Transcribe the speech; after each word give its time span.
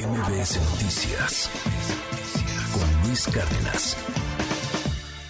MBS 0.00 0.58
Noticias 0.72 1.50
con 2.72 3.06
Luis 3.06 3.26
Cárdenas. 3.26 3.96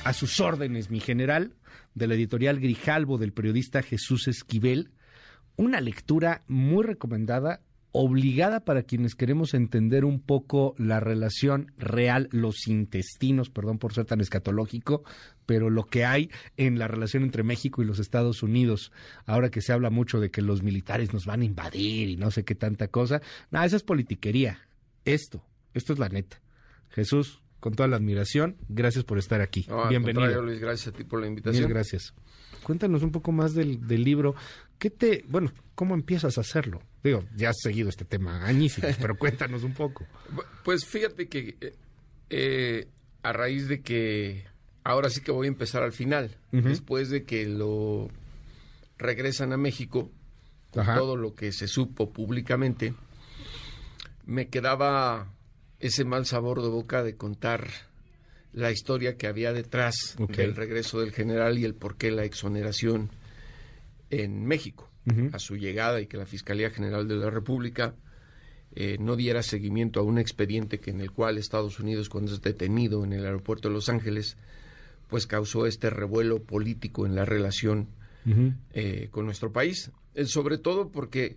A 0.05 0.13
sus 0.13 0.39
órdenes, 0.39 0.91
mi 0.91 1.01
general, 1.01 1.57
de 1.97 2.07
la 2.07 2.15
editorial 2.15 2.61
Grijalbo 2.61 3.19
del 3.19 3.33
periodista 3.33 3.83
Jesús 3.83 4.29
Esquivel, 4.29 4.93
una 5.57 5.81
lectura 5.81 6.45
muy 6.47 6.85
recomendada, 6.85 7.63
obligada 7.93 8.61
para 8.61 8.83
quienes 8.83 9.15
queremos 9.15 9.55
entender 9.55 10.05
un 10.05 10.21
poco 10.21 10.75
la 10.79 11.01
relación 11.01 11.73
real, 11.77 12.29
los 12.31 12.69
intestinos, 12.69 13.51
perdón 13.51 13.79
por 13.79 13.93
ser 13.93 14.05
tan 14.05 14.21
escatológico, 14.21 15.03
pero 15.47 15.71
lo 15.71 15.87
que 15.87 16.05
hay 16.05 16.31
en 16.57 16.79
la 16.79 16.87
relación 16.87 17.25
entre 17.25 17.43
México 17.43 17.83
y 17.83 17.85
los 17.85 17.99
Estados 17.99 18.43
Unidos, 18.43 18.93
ahora 19.27 19.51
que 19.51 19.61
se 19.61 19.73
habla 19.73 19.91
mucho 19.91 20.21
de 20.21 20.31
que 20.31 20.43
los 20.43 20.63
militares 20.63 21.13
nos 21.13 21.27
van 21.27 21.43
a 21.43 21.45
invadir 21.45 22.09
y 22.09 22.17
no 22.17 22.31
sé 22.31 22.45
qué 22.45 22.55
tanta 22.55 22.89
cosa, 22.89 23.21
nada, 23.51 23.67
esa 23.67 23.77
es 23.77 23.83
politiquería. 23.83 24.61
Esto, 25.05 25.43
esto 25.75 25.93
es 25.93 25.99
la 25.99 26.09
neta. 26.09 26.41
Jesús, 26.91 27.43
con 27.59 27.75
toda 27.75 27.89
la 27.89 27.97
admiración, 27.97 28.57
gracias 28.69 29.05
por 29.05 29.19
estar 29.19 29.41
aquí. 29.41 29.67
Bienvenido. 29.89 30.43
Luis, 30.43 30.61
gracias 30.61 30.95
a 30.95 30.97
ti 30.97 31.05
por 31.05 31.21
la 31.21 31.27
invitación. 31.27 31.65
Mil 31.65 31.73
gracias. 31.73 32.15
Cuéntanos 32.63 33.03
un 33.03 33.11
poco 33.11 33.33
más 33.33 33.55
del, 33.55 33.87
del, 33.87 34.05
libro. 34.05 34.35
¿Qué 34.79 34.91
te, 34.91 35.25
bueno, 35.29 35.53
cómo 35.75 35.95
empiezas 35.95 36.39
a 36.39 36.43
hacerlo? 36.43 36.83
Digo, 37.03 37.25
ya 37.37 37.51
has 37.51 37.61
seguido 37.61 37.89
este 37.89 38.05
tema 38.05 38.45
añísimos, 38.47 38.97
pero 39.01 39.17
cuéntanos 39.17 39.63
un 39.63 39.75
poco. 39.75 40.07
Pues 40.65 40.85
fíjate 40.85 41.29
que 41.29 41.57
eh, 41.61 41.75
eh, 42.31 42.89
a 43.23 43.33
raíz 43.33 43.69
de 43.69 43.81
que 43.81 44.45
ahora 44.85 45.11
sí 45.11 45.21
que 45.21 45.33
voy 45.33 45.47
a 45.47 45.49
empezar 45.49 45.83
al 45.83 45.93
final, 45.93 46.37
uh 46.53 46.59
-huh. 46.59 46.63
después 46.63 47.11
de 47.11 47.25
que 47.25 47.47
lo 47.47 48.09
regresan 48.99 49.53
a 49.53 49.57
México, 49.57 50.11
con 50.71 50.83
Ajá. 50.83 50.95
todo 50.97 51.17
lo 51.17 51.35
que 51.35 51.53
se 51.53 51.67
supo 51.67 52.13
públicamente, 52.13 52.95
me 54.27 54.49
quedaba 54.49 55.33
ese 55.81 56.05
mal 56.05 56.27
sabor 56.27 56.63
de 56.63 56.69
boca 56.69 57.03
de 57.03 57.17
contar 57.17 57.69
la 58.53 58.71
historia 58.71 59.17
que 59.17 59.27
había 59.27 59.53
detrás 59.53 60.17
okay. 60.19 60.47
del 60.47 60.57
regreso 60.57 61.01
del 61.01 61.13
general 61.13 61.59
y 61.59 61.65
el 61.65 61.75
por 61.75 61.97
qué 61.97 62.11
la 62.11 62.25
exoneración 62.25 63.11
en 64.11 64.45
México 64.45 64.91
uh 65.07 65.11
-huh. 65.11 65.35
a 65.35 65.39
su 65.39 65.57
llegada 65.57 66.01
y 66.01 66.07
que 66.07 66.17
la 66.17 66.27
Fiscalía 66.27 66.71
General 66.71 67.07
de 67.07 67.17
la 67.17 67.31
República 67.31 67.95
eh, 68.75 68.99
no 69.01 69.17
diera 69.17 69.43
seguimiento 69.43 70.01
a 70.01 70.03
un 70.03 70.19
expediente 70.19 70.79
que 70.79 70.91
en 70.91 71.01
el 71.01 71.11
cual 71.11 71.39
Estados 71.39 71.81
Unidos 71.81 72.09
cuando 72.09 72.33
es 72.33 72.41
detenido 72.41 73.05
en 73.05 73.13
el 73.13 73.25
aeropuerto 73.25 73.69
de 73.69 73.75
Los 73.75 73.89
Ángeles 73.89 74.37
pues 75.09 75.27
causó 75.27 75.67
este 75.67 75.91
revuelo 75.91 76.43
político 76.43 77.07
en 77.07 77.15
la 77.15 77.25
relación 77.25 77.89
uh 78.27 78.31
-huh. 78.31 78.57
eh, 78.73 79.09
con 79.11 79.27
nuestro 79.27 79.53
país 79.53 79.91
eh, 80.15 80.25
sobre 80.25 80.59
todo 80.59 80.91
porque 80.91 81.37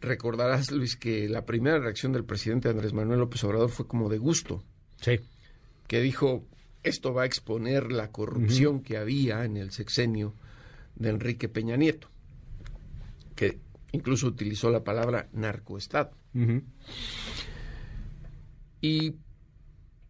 recordarás 0.00 0.70
Luis 0.70 0.96
que 0.96 1.28
la 1.28 1.44
primera 1.46 1.78
reacción 1.78 2.12
del 2.12 2.24
presidente 2.24 2.68
Andrés 2.68 2.92
Manuel 2.92 3.20
López 3.20 3.42
Obrador 3.44 3.70
fue 3.70 3.86
como 3.86 4.08
de 4.10 4.18
gusto 4.18 4.62
sí 5.00 5.18
que 5.92 6.00
dijo 6.00 6.48
esto 6.82 7.12
va 7.12 7.24
a 7.24 7.26
exponer 7.26 7.92
la 7.92 8.10
corrupción 8.10 8.76
uh 8.76 8.78
-huh. 8.78 8.82
que 8.82 8.96
había 8.96 9.44
en 9.44 9.58
el 9.58 9.72
sexenio 9.72 10.32
de 10.94 11.10
Enrique 11.10 11.50
Peña 11.50 11.76
Nieto, 11.76 12.08
que 13.36 13.58
incluso 13.92 14.26
utilizó 14.26 14.70
la 14.70 14.84
palabra 14.84 15.28
narcoestado. 15.34 16.12
Uh 16.32 16.38
-huh. 16.38 16.62
Y 18.80 19.16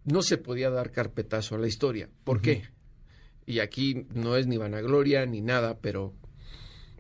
no 0.05 0.23
se 0.23 0.39
podía 0.39 0.71
dar 0.71 0.93
carpetazo 0.93 1.57
a 1.57 1.59
la 1.59 1.67
historia. 1.67 2.09
¿Por 2.23 2.37
uh 2.37 2.41
-huh. 2.41 2.45
qué? 2.45 2.63
Y 3.45 3.59
aquí 3.59 4.07
no 4.15 4.37
es 4.37 4.47
ni 4.47 4.59
vanagloria 4.59 5.27
ni 5.27 5.41
nada, 5.41 5.81
pero 5.81 6.15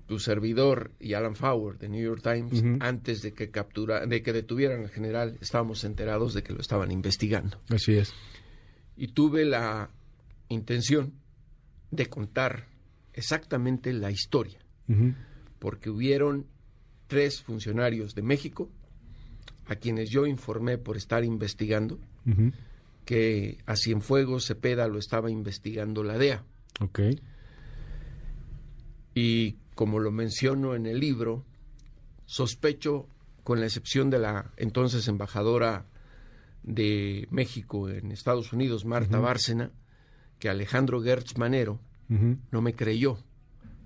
tu 0.08 0.18
servidor 0.18 0.90
y 0.98 1.14
Alan 1.14 1.36
Fowler 1.36 1.78
de 1.78 1.88
New 1.88 2.02
York 2.02 2.20
Times, 2.20 2.64
antes 2.80 3.22
de 3.22 3.32
que 3.32 3.48
captura, 3.52 4.06
de 4.06 4.24
que 4.24 4.32
detuvieran 4.32 4.80
al 4.80 4.90
general, 4.90 5.38
estábamos 5.40 5.84
enterados 5.84 6.34
de 6.34 6.42
que 6.42 6.52
lo 6.52 6.60
estaban 6.60 6.90
investigando. 6.90 7.58
Así 7.68 7.92
es 7.92 8.12
y 8.96 9.08
tuve 9.08 9.44
la 9.44 9.90
intención 10.48 11.12
de 11.90 12.06
contar 12.06 12.66
exactamente 13.12 13.92
la 13.92 14.10
historia, 14.10 14.58
uh 14.88 14.92
-huh. 14.92 15.14
porque 15.58 15.90
hubieron 15.90 16.46
tres 17.06 17.42
funcionarios 17.42 18.14
de 18.14 18.22
México 18.22 18.70
a 19.66 19.76
quienes 19.76 20.10
yo 20.10 20.26
informé 20.26 20.78
por 20.78 20.96
estar 20.96 21.24
investigando 21.24 21.98
uh 22.26 22.30
-huh. 22.30 22.52
que 23.04 23.58
a 23.66 23.76
Cienfuegos 23.76 24.46
Cepeda 24.46 24.88
lo 24.88 24.98
estaba 24.98 25.30
investigando 25.30 26.02
la 26.02 26.18
DEA. 26.18 26.44
Okay. 26.80 27.20
Y 29.14 29.56
como 29.74 29.98
lo 29.98 30.10
menciono 30.10 30.74
en 30.74 30.86
el 30.86 31.00
libro, 31.00 31.44
sospecho, 32.24 33.08
con 33.44 33.60
la 33.60 33.66
excepción 33.66 34.08
de 34.08 34.18
la 34.18 34.52
entonces 34.56 35.08
embajadora 35.08 35.84
de 36.62 37.26
México 37.30 37.88
en 37.88 38.12
Estados 38.12 38.52
Unidos, 38.52 38.84
Marta 38.84 39.18
uh 39.18 39.20
-huh. 39.20 39.24
Bárcena, 39.24 39.70
que 40.38 40.48
Alejandro 40.48 41.00
Gertz 41.02 41.36
Manero 41.38 41.80
uh 42.08 42.14
-huh. 42.14 42.38
no 42.50 42.62
me 42.62 42.74
creyó 42.74 43.18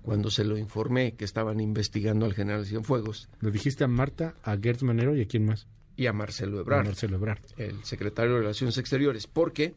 cuando 0.01 0.29
se 0.29 0.43
lo 0.43 0.57
informé 0.57 1.15
que 1.15 1.25
estaban 1.25 1.59
investigando 1.59 2.25
al 2.25 2.33
general 2.33 2.65
Cienfuegos. 2.65 3.29
¿Le 3.41 3.51
dijiste 3.51 3.83
a 3.83 3.87
Marta, 3.87 4.35
a 4.43 4.55
Gertz 4.57 4.83
Manero 4.83 5.15
y 5.15 5.21
a 5.21 5.27
quién 5.27 5.45
más? 5.45 5.67
Y 5.97 6.05
a 6.05 6.13
Marcelo 6.13 6.59
Ebrard. 6.59 6.81
A 6.81 6.83
Marcelo 6.85 7.17
Ebrard. 7.17 7.41
El 7.57 7.83
secretario 7.83 8.33
de 8.33 8.39
Relaciones 8.39 8.77
Exteriores, 8.77 9.27
porque 9.27 9.75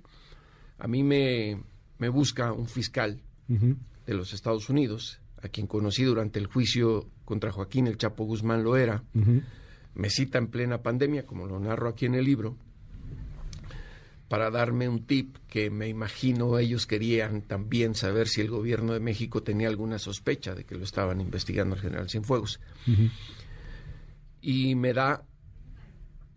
a 0.79 0.87
mí 0.87 1.03
me, 1.03 1.63
me 1.99 2.09
busca 2.09 2.53
un 2.53 2.69
fiscal 2.69 3.21
uh 3.49 3.55
-huh. 3.55 3.77
de 4.07 4.15
los 4.15 4.33
Estados 4.33 4.69
Unidos, 4.69 5.21
a 5.43 5.49
quien 5.49 5.67
conocí 5.67 6.05
durante 6.05 6.39
el 6.39 6.47
juicio 6.47 7.09
contra 7.25 7.51
Joaquín 7.51 7.87
El 7.87 7.97
Chapo 7.97 8.25
Guzmán 8.25 8.63
Loera. 8.63 9.03
Me 9.95 10.11
cita 10.11 10.39
en 10.39 10.49
plena 10.49 10.83
pandemia, 10.83 11.25
como 11.25 11.47
lo 11.47 11.59
narro 11.59 11.89
aquí 11.89 12.07
en 12.07 12.15
el 12.15 12.25
libro, 12.25 12.57
para 14.31 14.49
darme 14.53 14.89
un 14.89 15.07
tip 15.07 15.39
que 15.49 15.71
me 15.71 15.89
imagino 15.89 16.57
ellos 16.57 16.87
querían 16.87 17.43
también 17.43 17.97
saber 17.97 18.29
si 18.29 18.41
el 18.41 18.49
gobierno 18.49 18.93
de 18.93 19.01
México 19.01 19.43
tenía 19.43 19.67
alguna 19.67 19.99
sospecha 19.99 20.55
de 20.55 20.63
que 20.63 20.77
lo 20.77 20.85
estaban 20.85 21.21
investigando 21.21 21.75
el 21.75 21.81
general 21.83 22.09
Cienfuegos. 22.09 22.61
Uh 22.87 22.91
-huh. 22.93 23.11
Y 24.41 24.77
me 24.77 24.93
da 24.93 25.25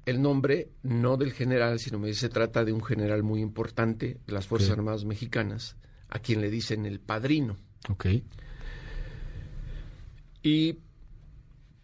el 0.07 0.23
nombre 0.23 0.71
no 0.81 1.17
del 1.17 1.33
general, 1.33 1.77
sino 1.77 1.99
me 1.99 2.07
dice 2.07 2.21
se 2.21 2.29
trata 2.29 2.65
de 2.65 2.73
un 2.73 2.83
general 2.83 3.21
muy 3.21 3.41
importante 3.41 4.17
de 4.25 4.33
las 4.33 4.47
Fuerzas 4.47 4.71
okay. 4.71 4.79
Armadas 4.79 5.05
Mexicanas, 5.05 5.77
a 6.09 6.17
quien 6.17 6.41
le 6.41 6.49
dicen 6.49 6.87
el 6.87 6.99
padrino. 6.99 7.57
Ok. 7.89 8.07
Y 10.41 10.79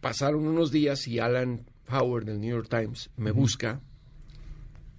pasaron 0.01 0.47
unos 0.47 0.71
días 0.71 1.07
y 1.07 1.19
Alan 1.19 1.69
Howard 1.87 2.25
del 2.25 2.41
New 2.41 2.49
York 2.49 2.67
Times 2.67 3.11
me 3.15 3.29
uh 3.29 3.35
-huh. 3.35 3.37
busca 3.37 3.81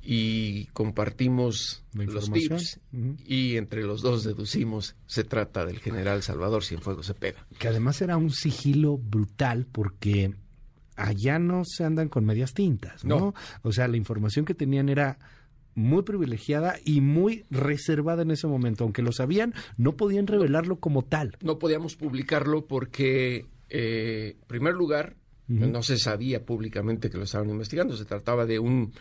y 0.02 0.66
compartimos 0.66 1.84
los 1.92 2.30
tips 2.30 2.80
uh 2.92 2.96
-huh. 2.96 3.16
y 3.26 3.56
entre 3.56 3.82
los 3.82 4.00
dos 4.00 4.24
deducimos 4.24 4.96
se 5.06 5.24
trata 5.24 5.66
del 5.66 5.78
general 5.78 6.22
Salvador 6.22 6.64
Cienfuegos 6.64 7.06
Cepeda. 7.06 7.46
Que 7.58 7.68
además 7.68 8.00
era 8.00 8.16
un 8.16 8.30
sigilo 8.30 8.96
brutal 8.96 9.66
porque 9.70 10.34
allá 10.96 11.38
no 11.38 11.62
se 11.64 11.84
andan 11.84 12.08
con 12.08 12.24
medias 12.24 12.54
tintas, 12.54 13.04
¿no? 13.04 13.18
no. 13.18 13.34
O 13.62 13.72
sea, 13.72 13.88
la 13.88 13.96
información 13.96 14.44
que 14.44 14.54
tenían 14.54 14.88
era 14.88 15.18
muy 15.74 16.02
privilegiada 16.02 16.76
y 16.84 17.00
muy 17.00 17.44
reservada 17.50 18.22
en 18.22 18.30
ese 18.30 18.46
momento. 18.46 18.84
Aunque 18.84 19.02
lo 19.02 19.12
sabían, 19.12 19.54
no 19.76 19.96
podían 19.96 20.26
revelarlo 20.26 20.76
como 20.76 21.02
tal. 21.02 21.36
No 21.42 21.58
podíamos 21.58 21.96
publicarlo 21.96 22.66
porque, 22.66 23.46
eh, 23.68 24.36
en 24.40 24.46
primer 24.46 24.74
lugar, 24.74 25.16
uh 25.48 25.52
-huh. 25.52 25.70
no 25.70 25.82
se 25.82 25.98
sabía 25.98 26.44
públicamente 26.44 27.10
que 27.10 27.18
lo 27.18 27.24
estaban 27.24 27.50
investigando. 27.50 27.96
Se 27.96 28.04
trataba 28.04 28.46
de 28.46 28.58
un 28.58 28.92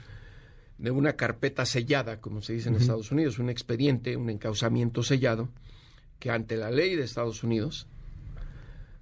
de 0.80 0.92
una 0.92 1.14
carpeta 1.14 1.66
sellada, 1.66 2.22
como 2.22 2.42
se 2.42 2.54
dice 2.54 2.70
en 2.70 2.76
uh 2.76 2.78
-huh. 2.78 2.82
Estados 2.82 3.12
Unidos, 3.12 3.38
un 3.38 3.50
expediente, 3.50 4.16
un 4.16 4.30
encauzamiento 4.30 5.04
sellado, 5.04 5.50
que 6.20 6.32
ante 6.32 6.56
la 6.56 6.72
ley 6.72 6.96
de 6.96 7.04
Estados 7.04 7.44
Unidos, 7.44 7.88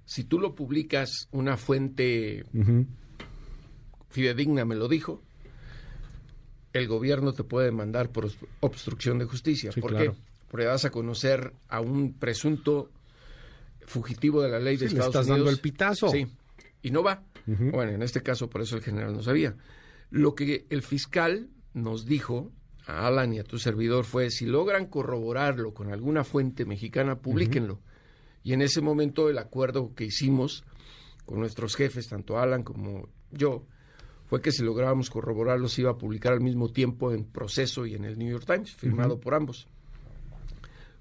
si 0.04 0.24
tú 0.24 0.40
lo 0.40 0.54
publicas, 0.54 1.28
una 1.30 1.56
fuente 1.56 2.44
uh 2.52 2.58
-huh. 2.58 2.86
fidedigna 4.10 4.64
me 4.64 4.74
lo 4.74 4.88
dijo, 4.88 5.22
el 6.72 6.88
gobierno 6.88 7.32
te 7.32 7.44
puede 7.44 7.66
demandar 7.66 8.10
por 8.10 8.30
obstrucción 8.60 9.18
de 9.18 9.24
justicia. 9.24 9.70
Sí, 9.72 9.80
¿Por 9.80 9.90
claro. 9.92 10.12
qué? 10.12 10.18
Porque 10.50 10.66
vas 10.66 10.84
a 10.84 10.90
conocer 10.90 11.52
a 11.68 11.80
un 11.80 12.14
presunto 12.14 12.90
fugitivo 13.86 14.42
de 14.42 14.50
la 14.50 14.58
ley 14.58 14.76
de 14.76 14.86
Estados 14.86 15.06
le 15.06 15.08
estás 15.08 15.26
Unidos. 15.26 15.38
dando 15.38 15.50
el 15.50 15.60
pitazo. 15.60 16.08
Sí, 16.08 16.26
y 16.82 16.90
no 16.90 17.02
va. 17.02 17.22
Uh 17.46 17.52
-huh. 17.52 17.70
Bueno, 17.70 17.92
en 17.92 18.02
este 18.02 18.22
caso, 18.22 18.50
por 18.50 18.62
eso 18.62 18.76
el 18.76 18.82
general 18.82 19.12
no 19.12 19.22
sabía. 19.22 19.54
Lo 20.10 20.34
que 20.34 20.66
el 20.70 20.82
fiscal 20.82 21.48
nos 21.82 22.04
dijo 22.06 22.52
a 22.86 23.06
Alan 23.06 23.32
y 23.34 23.38
a 23.38 23.44
tu 23.44 23.58
servidor 23.58 24.04
fue, 24.04 24.30
si 24.30 24.46
logran 24.46 24.86
corroborarlo 24.86 25.74
con 25.74 25.92
alguna 25.92 26.24
fuente 26.24 26.64
mexicana, 26.64 27.20
publíquenlo. 27.20 27.74
Uh 27.74 27.76
-huh. 27.76 28.42
Y 28.44 28.52
en 28.54 28.62
ese 28.62 28.80
momento 28.80 29.28
el 29.28 29.38
acuerdo 29.38 29.94
que 29.94 30.04
hicimos 30.04 30.64
con 31.26 31.40
nuestros 31.40 31.76
jefes, 31.76 32.08
tanto 32.08 32.38
Alan 32.38 32.62
como 32.62 33.08
yo, 33.30 33.66
fue 34.26 34.40
que 34.40 34.52
si 34.52 34.62
lográbamos 34.62 35.10
corroborarlo 35.10 35.68
se 35.68 35.82
iba 35.82 35.90
a 35.90 35.98
publicar 35.98 36.32
al 36.32 36.40
mismo 36.40 36.70
tiempo 36.70 37.12
en 37.12 37.24
proceso 37.24 37.86
y 37.86 37.94
en 37.94 38.04
el 38.04 38.18
New 38.18 38.30
York 38.30 38.46
Times, 38.46 38.74
firmado 38.74 39.14
uh 39.14 39.18
-huh. 39.18 39.20
por 39.20 39.34
ambos. 39.34 39.68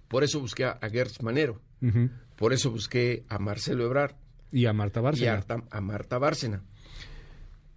Por 0.08 0.24
eso 0.24 0.40
busqué 0.40 0.66
a, 0.66 0.78
Gertz 0.90 1.22
Manero, 1.22 1.62
uh 1.82 1.86
-huh. 1.86 2.10
por 2.36 2.54
eso 2.54 2.72
busqué 2.72 3.26
a 3.30 3.40
Marcelo 3.40 3.86
Ebrard. 3.86 4.16
Y 4.52 4.66
a 4.66 4.74
Marta 4.74 5.02
Bárcena. 5.02 5.44
Y 5.48 5.52
a, 5.52 5.78
a 5.78 5.82
Marta 5.82 6.18
Bárcena. 6.18 6.64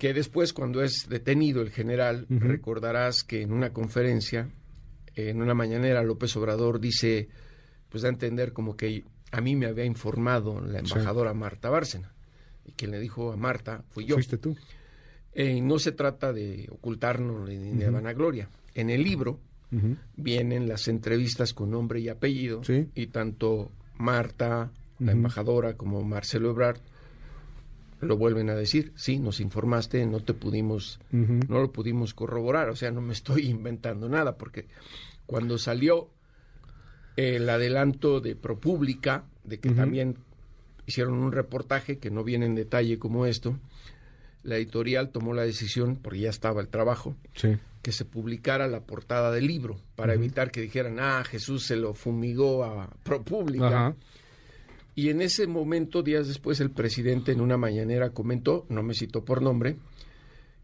Que 0.00 0.14
después, 0.14 0.54
cuando 0.54 0.82
es 0.82 1.10
detenido 1.10 1.60
el 1.60 1.68
general, 1.68 2.24
recordarás 2.30 3.22
que 3.22 3.42
en 3.42 3.52
una 3.52 3.74
conferencia, 3.74 4.48
en 5.14 5.42
una 5.42 5.52
mañanera, 5.52 6.02
López 6.02 6.34
Obrador 6.36 6.80
dice, 6.80 7.28
pues 7.90 8.02
da 8.02 8.08
a 8.08 8.12
entender 8.12 8.54
como 8.54 8.78
que 8.78 9.04
a 9.30 9.42
mí 9.42 9.56
me 9.56 9.66
había 9.66 9.84
informado 9.84 10.58
la 10.62 10.78
embajadora 10.78 11.34
Marta 11.34 11.68
Bárcena. 11.68 12.14
Y 12.64 12.72
quien 12.72 12.92
le 12.92 12.98
dijo 12.98 13.30
a 13.30 13.36
Marta 13.36 13.84
fui 13.90 14.06
yo. 14.06 14.14
Fuiste 14.14 14.38
tú. 14.38 14.56
Eh, 15.34 15.60
no 15.60 15.78
se 15.78 15.92
trata 15.92 16.32
de 16.32 16.66
ocultarnos 16.70 17.46
ni 17.46 17.56
de 17.56 17.90
vanagloria. 17.90 18.48
En 18.74 18.88
el 18.88 19.02
libro 19.04 19.38
vienen 20.16 20.66
las 20.66 20.88
entrevistas 20.88 21.52
con 21.52 21.72
nombre 21.72 22.00
y 22.00 22.08
apellido. 22.08 22.62
Y 22.94 23.08
tanto 23.08 23.70
Marta, 23.98 24.72
la 24.98 25.12
embajadora, 25.12 25.76
como 25.76 26.02
Marcelo 26.04 26.52
Ebrard 26.52 26.80
lo 28.00 28.16
vuelven 28.16 28.50
a 28.50 28.54
decir, 28.54 28.92
sí, 28.96 29.18
nos 29.18 29.40
informaste, 29.40 30.04
no 30.06 30.20
te 30.20 30.34
pudimos, 30.34 31.00
no 31.12 31.60
lo 31.60 31.72
pudimos 31.72 32.14
corroborar, 32.14 32.70
o 32.70 32.76
sea, 32.76 32.90
no 32.90 33.00
me 33.00 33.12
estoy 33.12 33.46
inventando 33.48 34.08
nada, 34.08 34.36
porque 34.36 34.66
cuando 35.26 35.58
salió 35.58 36.08
el 37.16 37.48
adelanto 37.48 38.20
de 38.20 38.36
ProPública, 38.36 39.24
de 39.44 39.58
que 39.58 39.70
también 39.70 40.16
hicieron 40.86 41.14
un 41.14 41.32
reportaje 41.32 41.98
que 41.98 42.10
no 42.10 42.24
viene 42.24 42.46
en 42.46 42.54
detalle 42.54 42.98
como 42.98 43.26
esto, 43.26 43.58
la 44.42 44.56
editorial 44.56 45.10
tomó 45.10 45.34
la 45.34 45.42
decisión, 45.42 45.96
porque 45.96 46.20
ya 46.20 46.30
estaba 46.30 46.60
el 46.60 46.68
trabajo, 46.68 47.14
que 47.82 47.92
se 47.92 48.04
publicara 48.04 48.68
la 48.68 48.80
portada 48.80 49.30
del 49.32 49.46
libro, 49.46 49.78
para 49.96 50.14
evitar 50.14 50.50
que 50.50 50.62
dijeran, 50.62 50.98
ah, 50.98 51.22
Jesús 51.24 51.66
se 51.66 51.76
lo 51.76 51.94
fumigó 51.94 52.64
a 52.64 52.88
ProPública. 53.02 53.94
Y 54.94 55.08
en 55.10 55.22
ese 55.22 55.46
momento, 55.46 56.02
días 56.02 56.28
después, 56.28 56.60
el 56.60 56.70
presidente 56.70 57.32
en 57.32 57.40
una 57.40 57.56
mañanera 57.56 58.10
comentó, 58.10 58.66
no 58.68 58.82
me 58.82 58.94
citó 58.94 59.24
por 59.24 59.40
nombre, 59.40 59.76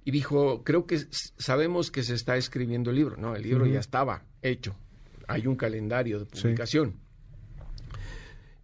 y 0.04 0.10
dijo, 0.10 0.62
creo 0.62 0.86
que 0.86 1.00
sabemos 1.10 1.90
que 1.90 2.02
se 2.02 2.14
está 2.14 2.36
escribiendo 2.36 2.90
el 2.90 2.96
libro. 2.96 3.16
No, 3.16 3.34
el 3.34 3.42
libro 3.42 3.66
ya 3.66 3.80
estaba 3.80 4.22
hecho. 4.40 4.76
Hay 5.26 5.46
un 5.46 5.56
calendario 5.56 6.20
de 6.20 6.26
publicación. 6.26 6.94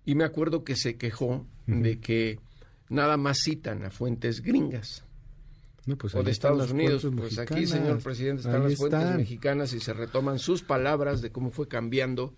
Y 0.04 0.14
me 0.14 0.24
acuerdo 0.24 0.62
que 0.62 0.76
se 0.76 0.96
quejó 0.96 1.44
de 1.66 1.98
que 1.98 2.38
nada 2.88 3.16
más 3.16 3.38
citan 3.42 3.84
a 3.84 3.90
fuentes 3.90 4.42
gringas. 4.42 5.04
Pues 5.98 6.14
o 6.14 6.22
de 6.22 6.30
Estados 6.30 6.70
Unidos. 6.70 7.06
Pues 7.16 7.38
aquí, 7.38 7.66
señor 7.66 8.00
presidente, 8.00 8.42
están 8.42 8.62
las 8.62 8.76
fuentes 8.76 9.16
mexicanas 9.16 9.72
y 9.72 9.80
se 9.80 9.92
retoman 9.92 10.38
sus 10.38 10.62
palabras 10.62 11.22
de 11.22 11.32
cómo 11.32 11.50
fue 11.50 11.66
cambiando. 11.66 12.34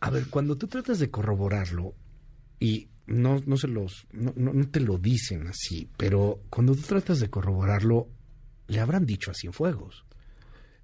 A 0.00 0.08
ver, 0.08 0.28
cuando 0.30 0.56
tú 0.56 0.66
tratas 0.66 0.98
de 0.98 1.10
corroborarlo, 1.10 1.94
y 2.60 2.88
no, 3.06 3.42
no 3.44 3.56
se 3.56 3.66
los, 3.66 4.06
no, 4.12 4.32
no, 4.36 4.68
te 4.68 4.78
lo 4.78 4.98
dicen 4.98 5.48
así, 5.48 5.88
pero 5.96 6.42
cuando 6.48 6.76
tú 6.76 6.82
tratas 6.82 7.18
de 7.18 7.28
corroborarlo, 7.28 8.08
le 8.68 8.78
habrán 8.78 9.06
dicho 9.06 9.32
a 9.32 9.34
Cienfuegos. 9.34 10.04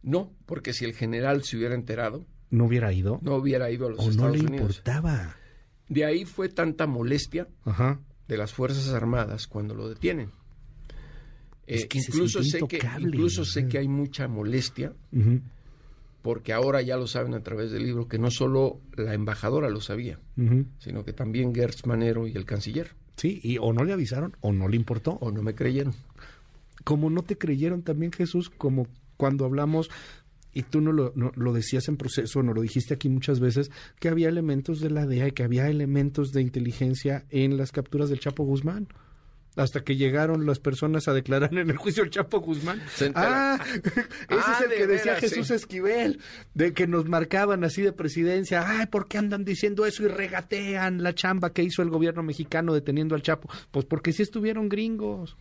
No, 0.02 0.32
porque 0.46 0.72
si 0.72 0.84
el 0.84 0.94
general 0.94 1.44
se 1.44 1.56
hubiera 1.56 1.74
enterado, 1.74 2.26
no 2.50 2.64
hubiera 2.64 2.92
ido, 2.92 3.20
no 3.22 3.36
hubiera 3.36 3.70
ido 3.70 3.86
a 3.86 3.90
los 3.90 4.00
o 4.00 4.10
Estados 4.10 4.36
no 4.36 4.48
le 4.48 4.56
importaba. 4.56 5.36
De 5.88 6.04
ahí 6.04 6.24
fue 6.24 6.48
tanta 6.48 6.86
molestia 6.86 7.48
de 8.26 8.36
las 8.36 8.52
fuerzas 8.52 8.88
armadas 8.88 9.46
cuando 9.46 9.74
lo 9.74 9.88
detienen. 9.88 10.30
Eh, 11.68 11.88
incluso 11.92 12.42
sé 12.42 12.60
que 12.68 12.80
incluso 13.00 13.44
sé 13.44 13.66
que 13.66 13.78
hay 13.78 13.88
mucha 13.88 14.28
molestia 14.28 14.94
porque 16.26 16.52
ahora 16.52 16.82
ya 16.82 16.96
lo 16.96 17.06
saben 17.06 17.34
a 17.34 17.44
través 17.44 17.70
del 17.70 17.84
libro 17.84 18.08
que 18.08 18.18
no 18.18 18.32
solo 18.32 18.80
la 18.96 19.14
embajadora 19.14 19.70
lo 19.70 19.80
sabía, 19.80 20.18
sino 20.80 21.04
que 21.04 21.12
también 21.12 21.54
Gertz 21.54 21.86
Manero 21.86 22.26
y 22.26 22.32
el 22.32 22.44
canciller. 22.44 22.96
Sí, 23.14 23.38
y 23.44 23.58
o 23.58 23.72
no 23.72 23.84
le 23.84 23.92
avisaron 23.92 24.36
o 24.40 24.52
no 24.52 24.66
le 24.66 24.74
importó. 24.74 25.12
O 25.20 25.30
no 25.30 25.40
me 25.42 25.54
creyeron. 25.54 25.94
Como 26.82 27.10
no 27.10 27.22
te 27.22 27.38
creyeron 27.38 27.82
también 27.82 28.10
Jesús, 28.10 28.50
como 28.50 28.88
cuando 29.16 29.44
hablamos 29.44 29.88
y 30.52 30.64
tú 30.64 30.80
no 30.80 30.90
lo, 30.90 31.12
no, 31.14 31.30
lo, 31.36 31.52
decías 31.52 31.86
en 31.86 31.96
proceso, 31.96 32.42
no 32.42 32.52
lo 32.52 32.60
dijiste 32.60 32.94
aquí 32.94 33.08
muchas 33.08 33.38
veces, 33.38 33.70
que 34.00 34.08
había 34.08 34.28
elementos 34.28 34.80
de 34.80 34.90
la 34.90 35.06
DEA 35.06 35.28
y 35.28 35.30
que 35.30 35.44
había 35.44 35.68
elementos 35.68 36.32
de 36.32 36.42
inteligencia 36.42 37.24
en 37.30 37.56
las 37.56 37.70
capturas 37.70 38.10
del 38.10 38.18
Chapo 38.18 38.42
Guzmán 38.42 38.88
hasta 39.56 39.82
que 39.82 39.96
llegaron 39.96 40.46
las 40.46 40.58
personas 40.60 41.08
a 41.08 41.14
declarar 41.14 41.52
en 41.52 41.70
el 41.70 41.76
juicio 41.76 42.04
el 42.04 42.10
Chapo 42.10 42.40
Guzmán. 42.40 42.82
Ah, 43.14 43.58
ese 43.74 43.90
es 43.90 44.60
el 44.60 44.72
ah, 44.72 44.74
que 44.76 44.86
decía 44.86 45.16
Jesús 45.16 45.50
Esquivel, 45.50 46.20
de 46.54 46.74
que 46.74 46.86
nos 46.86 47.06
marcaban 47.06 47.64
así 47.64 47.82
de 47.82 47.92
presidencia. 47.92 48.64
Ay, 48.68 48.86
¿por 48.86 49.08
qué 49.08 49.18
andan 49.18 49.44
diciendo 49.44 49.86
eso 49.86 50.04
y 50.04 50.08
regatean 50.08 51.02
la 51.02 51.14
chamba 51.14 51.52
que 51.52 51.62
hizo 51.62 51.82
el 51.82 51.88
gobierno 51.88 52.22
mexicano 52.22 52.74
deteniendo 52.74 53.14
al 53.14 53.22
Chapo? 53.22 53.48
Pues 53.70 53.86
porque 53.86 54.12
sí 54.12 54.22
estuvieron 54.22 54.68
gringos. 54.68 55.36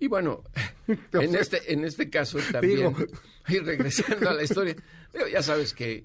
Y 0.00 0.08
bueno, 0.08 0.42
en 1.12 1.34
este, 1.34 1.72
en 1.72 1.84
este 1.84 2.10
caso 2.10 2.38
también, 2.52 2.94
y 3.48 3.58
regresando 3.58 4.30
a 4.30 4.34
la 4.34 4.42
historia, 4.42 4.76
ya 5.32 5.42
sabes 5.42 5.74
que 5.74 6.04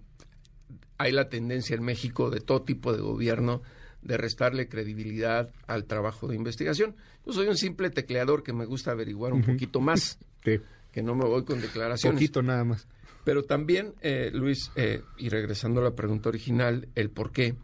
hay 0.97 1.11
la 1.11 1.29
tendencia 1.29 1.75
en 1.75 1.83
México 1.83 2.29
de 2.29 2.39
todo 2.41 2.61
tipo 2.61 2.93
de 2.93 3.01
gobierno 3.01 3.63
de 4.03 4.17
restarle 4.17 4.67
credibilidad 4.67 5.51
al 5.67 5.85
trabajo 5.85 6.27
de 6.27 6.35
investigación. 6.35 6.95
Yo 7.25 7.33
soy 7.33 7.47
un 7.47 7.57
simple 7.57 7.89
tecleador 7.89 8.43
que 8.43 8.53
me 8.53 8.65
gusta 8.65 8.91
averiguar 8.91 9.33
un 9.33 9.43
poquito 9.43 9.79
más, 9.81 10.19
que 10.41 11.01
no 11.01 11.15
me 11.15 11.25
voy 11.25 11.43
con 11.43 11.61
declaraciones. 11.61 12.19
Poquito 12.19 12.41
nada 12.41 12.63
más. 12.63 12.87
Pero 13.23 13.43
también, 13.43 13.93
eh, 14.01 14.31
Luis, 14.33 14.71
eh, 14.75 15.01
y 15.17 15.29
regresando 15.29 15.79
a 15.79 15.83
la 15.83 15.95
pregunta 15.95 16.29
original, 16.29 16.89
el 16.95 17.09
por 17.09 17.31
qué, 17.31 17.55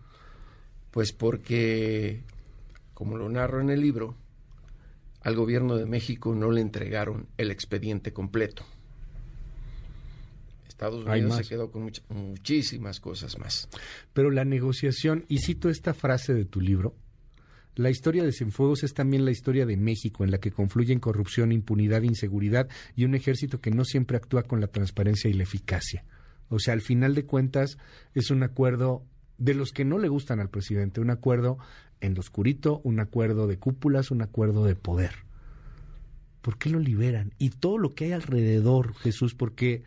pues 0.92 1.12
porque, 1.12 2.24
como 2.94 3.18
lo 3.18 3.28
narro 3.30 3.60
en 3.60 3.70
el 3.70 3.82
libro, 3.82 4.16
al 5.22 5.36
gobierno 5.36 5.76
de 5.76 5.86
México 5.86 6.34
no 6.34 6.50
le 6.52 6.62
entregaron 6.62 7.28
el 7.38 7.52
expediente 7.52 8.14
completo. 8.14 8.64
Estados 10.80 11.06
Unidos 11.06 11.36
se 11.36 11.44
quedó 11.44 11.72
con 11.72 11.92
muchísimas 12.08 13.02
cosas 13.02 13.38
más. 13.38 13.68
Pero 14.14 14.32
la 14.32 14.46
negociación, 14.46 15.26
y 15.28 15.40
cito 15.40 15.70
esta 15.70 15.94
frase 15.94 16.34
de 16.34 16.46
tu 16.46 16.62
libro, 16.62 16.96
la 17.76 17.90
historia 17.90 18.24
de 18.24 18.32
Cienfuegos 18.32 18.84
es 18.84 18.94
también 18.94 19.26
la 19.26 19.32
historia 19.32 19.66
de 19.66 19.76
México, 19.76 20.24
en 20.24 20.32
la 20.32 20.40
que 20.40 20.52
confluyen 20.52 21.02
corrupción, 21.02 21.52
impunidad, 21.52 22.04
inseguridad 22.04 22.70
y 22.96 23.04
un 23.04 23.14
ejército 23.14 23.60
que 23.60 23.72
no 23.72 23.84
siempre 23.84 24.16
actúa 24.16 24.44
con 24.44 24.62
la 24.62 24.68
transparencia 24.68 25.30
y 25.30 25.34
la 25.34 25.44
eficacia. 25.44 26.06
O 26.48 26.60
sea, 26.60 26.74
al 26.74 26.82
final 26.82 27.14
de 27.14 27.26
cuentas, 27.26 27.78
es 28.14 28.32
un 28.32 28.44
acuerdo 28.44 29.04
de 29.38 29.56
los 29.56 29.74
que 29.74 29.84
no 29.84 29.98
le 29.98 30.08
gustan 30.08 30.40
al 30.40 30.50
presidente, 30.50 31.02
un 31.02 31.10
acuerdo 31.10 31.58
en 32.00 32.14
lo 32.14 32.22
oscurito, 32.22 32.80
un 32.86 33.02
acuerdo 33.02 33.48
de 33.48 33.58
cúpulas, 33.58 34.12
un 34.12 34.22
acuerdo 34.22 34.64
de 34.64 34.76
poder. 34.76 35.12
¿Por 36.42 36.58
qué 36.58 36.70
lo 36.70 36.80
liberan? 36.80 37.34
Y 37.38 37.50
todo 37.50 37.78
lo 37.78 37.94
que 37.94 38.06
hay 38.06 38.12
alrededor, 38.14 38.96
Jesús, 38.96 39.36
porque 39.36 39.84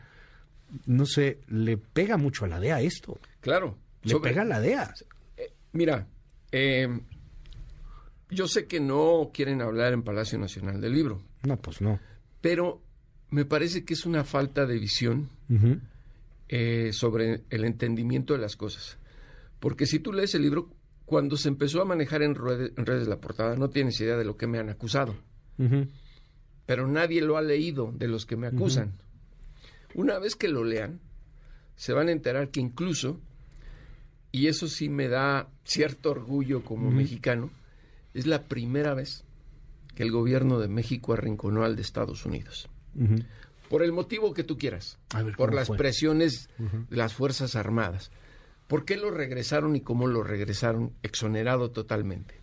no 0.87 1.07
sé, 1.07 1.41
le 1.49 1.77
pega 1.77 2.17
mucho 2.17 2.45
a 2.45 2.49
la 2.49 2.61
DEA 2.61 2.81
esto. 2.81 3.19
Claro. 3.41 3.77
Le 4.03 4.19
pega 4.21 4.43
a 4.43 4.45
la 4.45 4.61
DEA. 4.61 4.95
Eh, 5.37 5.53
mira, 5.73 6.07
eh, 6.51 6.89
yo 8.31 8.49
sé 8.49 8.67
que 8.67 8.81
no 8.81 9.31
quieren 9.33 9.63
hablar 9.63 9.93
en 9.93 10.03
Palacio 10.03 10.39
Nacional 10.39 10.81
del 10.81 10.95
Libro. 10.95 11.23
No, 11.43 11.57
pues 11.57 11.81
no. 11.81 12.01
Pero 12.41 12.83
me 13.31 13.45
parece 13.45 13.85
que 13.85 13.95
es 13.95 14.07
una 14.07 14.25
falta 14.25 14.67
de 14.67 14.79
visión 14.79 15.29
eh, 16.49 16.91
sobre 16.93 17.43
el 17.51 17.65
entendimiento 17.65 18.35
de 18.35 18.41
las 18.41 18.57
cosas. 18.57 18.99
Porque 19.61 19.87
si 19.87 20.01
tú 20.01 20.13
lees 20.13 20.35
el 20.35 20.43
libro, 20.43 20.71
cuando 21.05 21.37
se 21.37 21.49
empezó 21.49 21.81
a 21.81 21.85
manejar 21.85 22.23
en, 22.23 22.35
redes, 22.35 22.75
de 22.75 23.07
la 23.07 23.21
portada, 23.21 23.55
no 23.57 23.71
tienes 23.71 24.01
idea 24.01 24.17
de 24.17 24.25
lo 24.25 24.37
que 24.37 24.47
me 24.47 24.59
han 24.59 24.69
acusado. 24.69 25.15
Pero 26.67 26.89
nadie 26.89 27.23
lo 27.23 27.37
ha 27.37 27.43
leído 27.43 27.93
de 27.93 28.09
los 28.09 28.27
que 28.27 28.37
me 28.37 28.49
acusan. 28.49 28.95
Una 29.95 30.19
vez 30.19 30.37
que 30.37 30.49
lo 30.49 30.65
lean, 30.65 31.01
se 31.77 31.93
van 31.93 32.09
a 32.09 32.13
enterar 32.13 32.51
que 32.51 32.61
incluso, 32.61 33.21
y 34.31 34.47
eso 34.47 34.69
sí 34.69 34.89
me 34.89 35.09
da 35.09 35.49
cierto 35.65 36.11
orgullo 36.11 36.65
como 36.65 36.91
mexicano, 36.91 37.51
es 38.15 38.27
la 38.27 38.45
primera 38.45 38.95
vez 38.95 39.25
que 39.95 40.03
el 40.03 40.11
gobierno 40.11 40.59
de 40.59 40.69
México 40.69 41.13
arrinconó 41.13 41.65
al 41.65 41.77
de 41.77 41.83
Estados 41.83 42.25
Unidos. 42.25 42.69
Por 43.69 43.83
el 43.83 43.93
motivo 43.93 44.35
que 44.35 44.45
tú 44.45 44.59
quieras, 44.59 44.99
por 45.37 45.55
las 45.55 45.71
presiones 45.71 46.49
de 46.59 46.97
las 46.97 47.15
Fuerzas 47.15 47.57
Armadas. 47.57 48.11
¿Por 48.69 48.85
qué 48.85 48.97
lo 48.97 49.11
regresaron 49.11 49.77
y 49.77 49.81
cómo 49.81 50.07
lo 50.07 50.23
regresaron 50.23 50.93
exonerado 51.03 51.71
totalmente? 51.71 52.42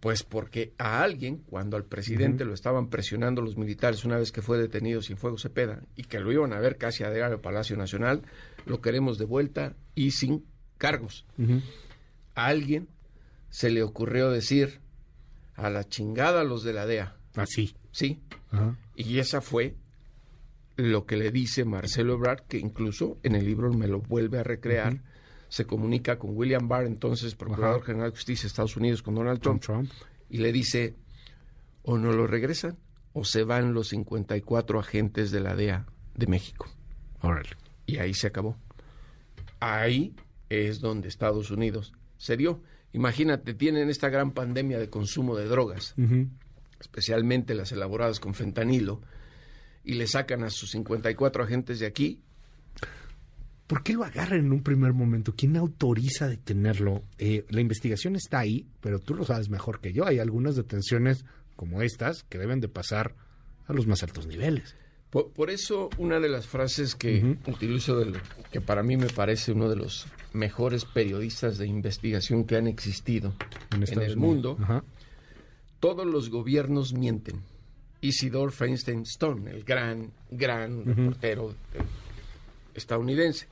Pues 0.00 0.22
porque 0.22 0.74
a 0.78 1.02
alguien, 1.02 1.38
cuando 1.38 1.76
al 1.76 1.84
presidente 1.84 2.44
lo 2.44 2.54
estaban 2.54 2.88
presionando 2.88 3.42
los 3.42 3.56
militares 3.56 4.04
una 4.04 4.16
vez 4.16 4.30
que 4.30 4.42
fue 4.42 4.56
detenido 4.56 5.02
sin 5.02 5.16
fuego 5.16 5.38
Cepeda 5.38 5.82
y 5.96 6.04
que 6.04 6.20
lo 6.20 6.30
iban 6.30 6.52
a 6.52 6.60
ver 6.60 6.76
casi 6.76 7.02
a 7.02 7.08
al 7.08 7.40
Palacio 7.40 7.76
Nacional, 7.76 8.22
lo 8.64 8.80
queremos 8.80 9.18
de 9.18 9.24
vuelta 9.24 9.74
y 9.96 10.12
sin 10.12 10.44
cargos. 10.76 11.26
A 12.36 12.46
alguien 12.46 12.88
se 13.50 13.70
le 13.70 13.82
ocurrió 13.82 14.30
decir 14.30 14.80
a 15.56 15.68
la 15.68 15.82
chingada 15.82 16.44
los 16.44 16.62
de 16.62 16.72
la 16.72 16.86
DEA. 16.86 17.16
Así. 17.34 17.74
Ah, 17.74 17.88
sí. 17.90 18.20
Y 18.94 19.18
esa 19.18 19.40
fue 19.40 19.74
lo 20.76 21.06
que 21.06 21.16
le 21.16 21.32
dice 21.32 21.64
Marcelo 21.64 22.14
Ebrard, 22.14 22.42
que 22.46 22.58
incluso 22.58 23.18
en 23.24 23.34
el 23.34 23.44
libro 23.44 23.72
me 23.72 23.88
lo 23.88 24.00
vuelve 24.00 24.38
a 24.38 24.44
recrear 24.44 25.02
se 25.48 25.66
comunica 25.66 26.18
con 26.18 26.36
William 26.36 26.68
Barr, 26.68 26.86
entonces 26.86 27.34
Procurador 27.34 27.82
General 27.82 28.10
de 28.10 28.16
Justicia 28.16 28.42
de 28.42 28.48
Estados 28.48 28.76
Unidos, 28.76 29.02
con 29.02 29.14
Donald 29.14 29.40
Trump, 29.40 29.62
y 30.28 30.38
le 30.38 30.52
dice, 30.52 30.96
o 31.82 31.96
no 31.96 32.12
lo 32.12 32.26
regresan 32.26 32.76
o 33.12 33.24
se 33.24 33.42
van 33.42 33.74
los 33.74 33.88
54 33.88 34.78
agentes 34.78 35.30
de 35.30 35.40
la 35.40 35.56
DEA 35.56 35.86
de 36.14 36.26
México. 36.26 36.68
Órale. 37.20 37.50
Y 37.86 37.98
ahí 37.98 38.14
se 38.14 38.28
acabó. 38.28 38.56
Ahí 39.60 40.14
es 40.48 40.80
donde 40.80 41.08
Estados 41.08 41.50
Unidos 41.50 41.92
se 42.16 42.36
dio. 42.36 42.62
Imagínate, 42.92 43.54
tienen 43.54 43.88
esta 43.88 44.08
gran 44.08 44.32
pandemia 44.32 44.78
de 44.78 44.88
consumo 44.88 45.36
de 45.36 45.46
drogas, 45.46 45.94
especialmente 46.80 47.54
las 47.54 47.72
elaboradas 47.72 48.20
con 48.20 48.34
fentanilo, 48.34 49.00
y 49.84 49.94
le 49.94 50.06
sacan 50.06 50.44
a 50.44 50.50
sus 50.50 50.70
54 50.70 51.44
agentes 51.44 51.80
de 51.80 51.86
aquí. 51.86 52.22
¿Por 53.68 53.82
qué 53.82 53.92
lo 53.92 54.02
agarran 54.02 54.40
en 54.40 54.52
un 54.52 54.62
primer 54.62 54.94
momento? 54.94 55.34
¿Quién 55.36 55.54
autoriza 55.58 56.26
detenerlo? 56.26 57.02
Eh, 57.18 57.44
la 57.50 57.60
investigación 57.60 58.16
está 58.16 58.38
ahí, 58.38 58.66
pero 58.80 58.98
tú 58.98 59.14
lo 59.14 59.24
sabes 59.24 59.50
mejor 59.50 59.80
que 59.80 59.92
yo. 59.92 60.06
Hay 60.06 60.18
algunas 60.18 60.56
detenciones 60.56 61.26
como 61.54 61.82
estas 61.82 62.22
que 62.24 62.38
deben 62.38 62.60
de 62.60 62.68
pasar 62.68 63.14
a 63.66 63.74
los 63.74 63.86
más 63.86 64.02
altos 64.02 64.26
niveles. 64.26 64.74
Por, 65.10 65.50
eso 65.50 65.90
una 65.98 66.18
de 66.18 66.30
las 66.30 66.46
frases 66.46 66.94
que 66.94 67.36
utilizo, 67.46 67.98
de 67.98 68.18
que 68.50 68.60
para 68.60 68.82
mí 68.82 68.96
me 68.96 69.06
parece 69.06 69.52
uno 69.52 69.68
de 69.68 69.76
los 69.76 70.06
mejores 70.32 70.84
periodistas 70.86 71.58
de 71.58 71.66
investigación 71.66 72.44
que 72.44 72.56
han 72.56 72.66
existido 72.66 73.34
en, 73.70 74.02
el 74.02 74.16
mundo, 74.16 74.58
todos 75.80 76.06
los 76.06 76.30
gobiernos 76.30 76.94
mienten. 76.94 77.42
Isidore 78.00 78.52
Feinstein 78.52 79.02
Stone, 79.02 79.50
el 79.50 79.64
gran, 79.64 80.12
gran 80.30 80.84
reportero 80.84 81.50
eh, 81.50 81.78
estadounidense. 82.74 83.48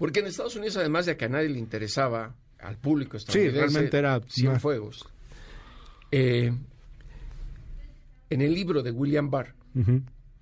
Porque 0.00 0.20
en 0.20 0.28
Estados 0.28 0.56
Unidos, 0.56 0.78
además 0.78 1.04
de 1.04 1.18
que 1.18 1.26
a 1.26 1.28
nadie 1.28 1.50
le 1.50 1.58
interesaba, 1.58 2.34
al 2.58 2.78
público 2.78 3.18
estadounidense, 3.18 3.54
sí, 3.54 3.60
realmente 3.60 3.98
era 3.98 4.18
Cienfuegos. 4.30 5.06
Eh, 6.10 6.50
en 8.30 8.40
el 8.40 8.54
libro 8.54 8.82
de 8.82 8.92
William 8.92 9.28
Barr, 9.28 9.54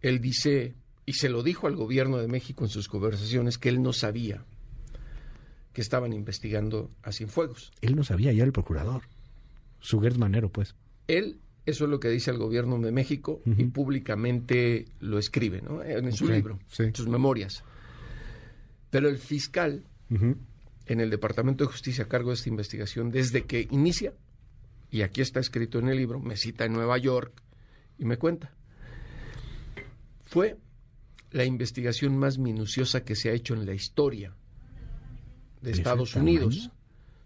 él 0.01 0.21
dice, 0.21 0.77
y 1.07 1.15
se 1.15 1.29
lo 1.29 1.43
dijo 1.43 1.67
al 1.67 1.75
gobierno 1.75 2.19
de 2.19 2.29
México 2.29 2.63
en 2.63 2.71
sus 2.71 2.87
conversaciones, 2.87 3.59
que 3.59 3.69
él 3.69 3.83
no 3.83 3.93
sabía 3.93 4.45
que 5.73 5.81
estaban 5.81 6.13
investigando 6.13 6.93
a 7.03 7.11
Cienfuegos. 7.11 7.73
Él 7.81 7.97
no 7.97 8.05
sabía, 8.05 8.33
ya 8.33 8.45
el 8.45 8.53
procurador. 8.53 9.03
Suguers 9.81 10.19
Manero, 10.19 10.53
pues. 10.53 10.77
Él, 11.09 11.41
eso 11.67 11.83
es 11.83 11.91
lo 11.91 11.99
que 11.99 12.11
dice 12.11 12.31
el 12.31 12.39
gobierno 12.39 12.79
de 12.79 12.93
México 12.93 13.43
y 13.45 13.65
públicamente 13.65 14.85
lo 15.01 15.19
escribe, 15.19 15.63
¿no? 15.63 15.83
En 15.83 16.13
su 16.13 16.29
libro, 16.29 16.61
en 16.79 16.95
sus 16.95 17.09
memorias. 17.09 17.65
Pero 18.91 19.09
el 19.09 19.19
fiscal 19.19 19.85
en 20.11 21.01
el 21.01 21.11
Departamento 21.11 21.65
de 21.65 21.71
Justicia 21.71 22.05
a 22.05 22.09
cargo 22.09 22.31
de 22.31 22.37
esta 22.37 22.49
investigación, 22.49 23.11
desde 23.11 23.45
que 23.45 23.69
inicia, 23.71 24.15
y 24.91 25.03
aquí 25.03 25.21
está 25.21 25.41
escrito 25.41 25.79
en 25.79 25.89
el 25.89 25.99
libro, 25.99 26.19
me 26.21 26.37
cita 26.37 26.65
en 26.65 26.73
Nueva 26.73 26.97
York 26.97 27.43
y 27.99 28.05
me 28.05 28.17
cuenta 28.17 28.53
fue 30.29 30.59
la 31.31 31.45
investigación 31.45 32.17
más 32.17 32.39
minuciosa 32.39 33.03
que 33.03 33.17
se 33.17 33.31
ha 33.31 33.33
hecho 33.33 33.55
en 33.55 33.65
la 33.65 33.73
historia 33.73 34.35
de 35.63 35.71
Estados 35.73 36.15
Unidos. 36.15 36.71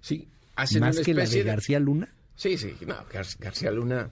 Sí, 0.01 0.29
hacen 0.55 0.81
¿Más 0.81 1.01
que 1.01 1.13
la 1.13 1.27
de 1.27 1.43
García 1.43 1.81
Luna? 1.81 2.09
Sí, 2.37 2.57
sí, 2.57 2.75
no, 2.87 2.97
García 3.39 3.71
Luna. 3.73 4.11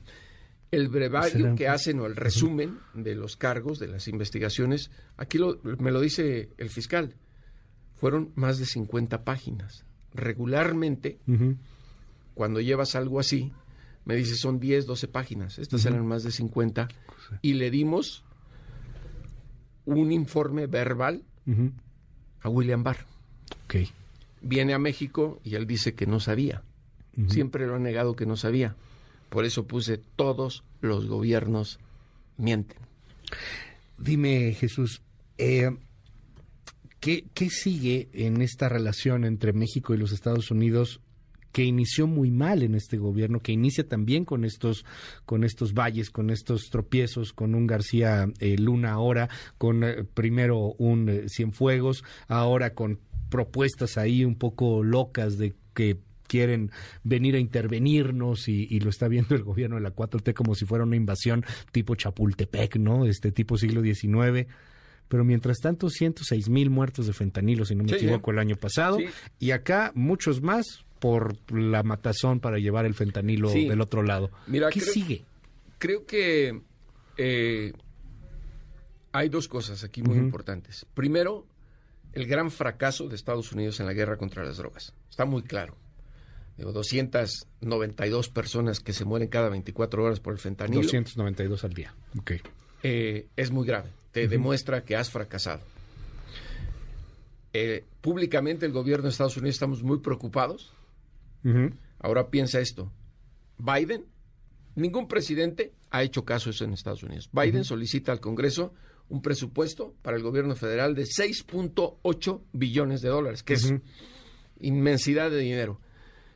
El 0.72 0.88
brevario 0.88 1.54
que 1.56 1.68
hacen 1.68 1.98
o 2.00 2.06
el 2.06 2.14
resumen 2.14 2.78
de 2.94 3.14
los 3.14 3.36
cargos, 3.36 3.78
de 3.78 3.88
las 3.88 4.06
investigaciones, 4.06 4.90
aquí 5.16 5.38
me 5.78 5.90
lo 5.90 6.00
dice 6.00 6.50
el 6.58 6.70
fiscal, 6.70 7.14
fueron 8.00 8.32
más 8.34 8.58
de 8.58 8.64
50 8.64 9.24
páginas. 9.24 9.84
Regularmente, 10.14 11.18
cuando 12.34 12.60
llevas 12.60 12.96
algo 12.96 13.20
así, 13.20 13.52
me 14.06 14.16
dice 14.16 14.36
son 14.36 14.58
10, 14.58 14.86
12 14.86 15.08
páginas. 15.08 15.58
Estas 15.58 15.84
eran 15.84 16.06
más 16.06 16.22
de 16.22 16.32
50. 16.32 16.88
Y 17.42 17.54
le 17.54 17.70
dimos 17.70 18.24
un 19.84 20.10
informe 20.12 20.66
verbal 20.66 21.22
a 22.40 22.48
William 22.48 22.82
Barr. 22.82 23.04
Okay. 23.66 23.90
Viene 24.40 24.72
a 24.72 24.78
México 24.78 25.38
y 25.44 25.54
él 25.54 25.66
dice 25.66 25.94
que 25.94 26.06
no 26.06 26.20
sabía. 26.20 26.62
Siempre 27.28 27.66
lo 27.66 27.74
ha 27.74 27.78
negado 27.78 28.16
que 28.16 28.24
no 28.24 28.36
sabía. 28.36 28.76
Por 29.28 29.44
eso 29.44 29.66
puse 29.66 29.98
todos 30.16 30.64
los 30.80 31.06
gobiernos 31.06 31.78
mienten. 32.38 32.78
Dime, 33.98 34.54
Jesús, 34.54 35.02
eh, 35.36 35.76
¿qué, 37.00 37.24
¿qué 37.34 37.50
sigue 37.50 38.08
en 38.12 38.42
esta 38.42 38.68
relación 38.68 39.24
entre 39.24 39.52
México 39.52 39.94
y 39.94 39.98
los 39.98 40.12
Estados 40.12 40.50
Unidos 40.50 41.00
que 41.52 41.64
inició 41.64 42.06
muy 42.06 42.30
mal 42.30 42.62
en 42.62 42.74
este 42.74 42.96
gobierno, 42.96 43.40
que 43.40 43.52
inicia 43.52 43.86
también 43.86 44.24
con 44.24 44.44
estos, 44.44 44.84
con 45.24 45.44
estos 45.44 45.74
valles, 45.74 46.10
con 46.10 46.30
estos 46.30 46.70
tropiezos, 46.70 47.32
con 47.32 47.54
un 47.54 47.66
García 47.66 48.28
eh, 48.38 48.56
Luna 48.56 48.92
ahora, 48.92 49.28
con 49.58 49.82
eh, 49.82 50.04
primero 50.04 50.74
un 50.78 51.08
eh, 51.08 51.24
Cienfuegos, 51.28 52.04
ahora 52.28 52.74
con 52.74 53.00
propuestas 53.28 53.98
ahí 53.98 54.24
un 54.24 54.36
poco 54.36 54.82
locas 54.82 55.38
de 55.38 55.54
que 55.74 55.98
quieren 56.26 56.70
venir 57.02 57.34
a 57.34 57.40
intervenirnos 57.40 58.48
y, 58.48 58.68
y, 58.70 58.78
lo 58.78 58.90
está 58.90 59.08
viendo 59.08 59.34
el 59.34 59.42
gobierno 59.42 59.76
de 59.76 59.82
la 59.82 59.94
4T 59.94 60.32
como 60.32 60.54
si 60.54 60.64
fuera 60.64 60.84
una 60.84 60.94
invasión 60.94 61.44
tipo 61.72 61.96
Chapultepec, 61.96 62.76
¿no? 62.76 63.04
Este 63.04 63.32
tipo 63.32 63.58
siglo 63.58 63.82
XIX 63.82 64.46
pero 65.10 65.24
mientras 65.24 65.58
tanto 65.58 65.90
106 65.90 66.48
mil 66.48 66.70
muertos 66.70 67.08
de 67.08 67.12
fentanilo, 67.12 67.64
si 67.64 67.74
no 67.74 67.82
me 67.82 67.92
equivoco, 67.92 68.30
el 68.30 68.38
año 68.38 68.54
pasado, 68.54 68.96
y 69.40 69.50
acá 69.50 69.90
muchos 69.96 70.40
más 70.40 70.84
por 71.00 71.34
la 71.50 71.82
matazón 71.82 72.38
para 72.38 72.58
llevar 72.58 72.86
el 72.86 72.94
fentanilo 72.94 73.50
del 73.50 73.80
otro 73.80 74.04
lado. 74.04 74.30
Mira, 74.46 74.70
¿Qué 74.70 74.80
sigue? 74.80 75.24
Creo 75.78 76.06
que 76.06 76.62
eh, 77.16 77.72
hay 79.10 79.28
dos 79.28 79.48
cosas 79.48 79.82
aquí 79.82 80.00
muy 80.00 80.16
importantes. 80.16 80.86
Primero, 80.94 81.44
el 82.12 82.26
gran 82.26 82.52
fracaso 82.52 83.08
de 83.08 83.16
Estados 83.16 83.50
Unidos 83.50 83.80
en 83.80 83.86
la 83.86 83.92
guerra 83.92 84.16
contra 84.16 84.44
las 84.44 84.58
drogas. 84.58 84.94
Está 85.10 85.24
muy 85.24 85.42
claro. 85.42 85.76
Digo, 86.56 86.70
292 86.70 88.28
personas 88.28 88.78
que 88.78 88.92
se 88.92 89.04
mueren 89.04 89.26
cada 89.26 89.48
24 89.48 90.04
horas 90.04 90.20
por 90.20 90.34
el 90.34 90.38
fentanilo. 90.38 90.82
292 90.82 91.64
al 91.64 91.72
día. 91.72 91.96
Ok. 92.16 92.32
Eh, 92.84 93.26
es 93.34 93.50
muy 93.50 93.66
grave. 93.66 93.90
Te 94.12 94.28
demuestra 94.28 94.84
que 94.84 94.96
has 94.96 95.10
fracasado. 95.10 95.60
Eh, 97.52 97.84
públicamente 98.00 98.66
el 98.66 98.72
gobierno 98.72 99.04
de 99.04 99.10
Estados 99.10 99.36
Unidos 99.36 99.56
estamos 99.56 99.82
muy 99.82 99.98
preocupados 99.98 100.72
Ahora 101.98 102.30
piensa 102.30 102.60
esto. 102.60 102.92
Biden, 103.58 104.06
ningún 104.74 105.08
presidente 105.08 105.72
ha 105.90 106.02
hecho 106.02 106.24
caso 106.24 106.50
eso 106.50 106.64
en 106.64 106.72
Estados 106.72 107.02
Unidos. 107.02 107.28
Biden 107.32 107.64
solicita 107.64 108.12
al 108.12 108.20
Congreso 108.20 108.72
un 109.08 109.22
presupuesto 109.22 109.94
para 110.02 110.16
el 110.16 110.22
gobierno 110.22 110.54
federal 110.54 110.94
de 110.94 111.02
6.8 111.02 112.42
billones 112.52 113.02
de 113.02 113.08
dólares, 113.08 113.42
que 113.42 113.54
es 113.54 113.74
inmensidad 114.60 115.30
de 115.30 115.38
dinero. 115.38 115.80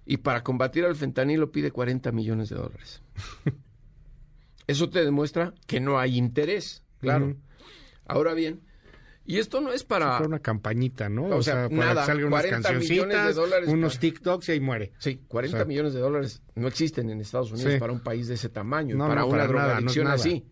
Y 0.07 0.19
para 0.19 0.43
combatir 0.43 0.85
al 0.85 0.97
fentanilo 0.97 1.51
pide 1.51 1.71
40 1.71 2.13
millones 2.13 2.51
de 2.51 2.57
dólares. 2.57 3.01
Eso 4.67 4.91
te 4.91 5.05
demuestra 5.05 5.55
que 5.67 5.81
no 5.81 5.99
hay 5.99 6.17
interés, 6.19 6.83
claro. 7.01 7.37
Ahora 8.07 8.35
bien, 8.35 8.61
y 9.27 9.39
esto 9.39 9.61
no 9.61 9.73
es 9.73 9.85
para... 9.85 10.19
una 10.21 10.39
campañita, 10.39 11.09
¿no? 11.09 11.25
O, 11.25 11.43
sea, 11.43 11.69
para 11.69 11.69
nada, 11.69 12.03
que 12.03 12.07
salgan 12.09 12.27
unas 12.27 12.47
cancioncitas, 12.47 13.27
de 13.29 13.33
dólares 13.33 13.69
unos 13.71 13.99
TikToks 13.99 14.49
y 14.51 14.53
ahí 14.53 14.61
muere. 14.61 14.93
Sí, 14.99 15.23
40 15.29 15.65
millones 15.65 15.95
de 15.95 16.01
dólares 16.01 16.43
no 16.55 16.69
existen 16.69 17.09
en 17.09 17.21
Estados 17.21 17.51
Unidos 17.53 17.77
para 17.79 17.93
un 17.93 18.01
país 18.01 18.29
de 18.29 18.35
ese 18.35 18.51
tamaño, 18.51 18.99
para 18.99 19.25
una 19.25 19.47
drogadicción 19.47 20.09
así. 20.09 20.45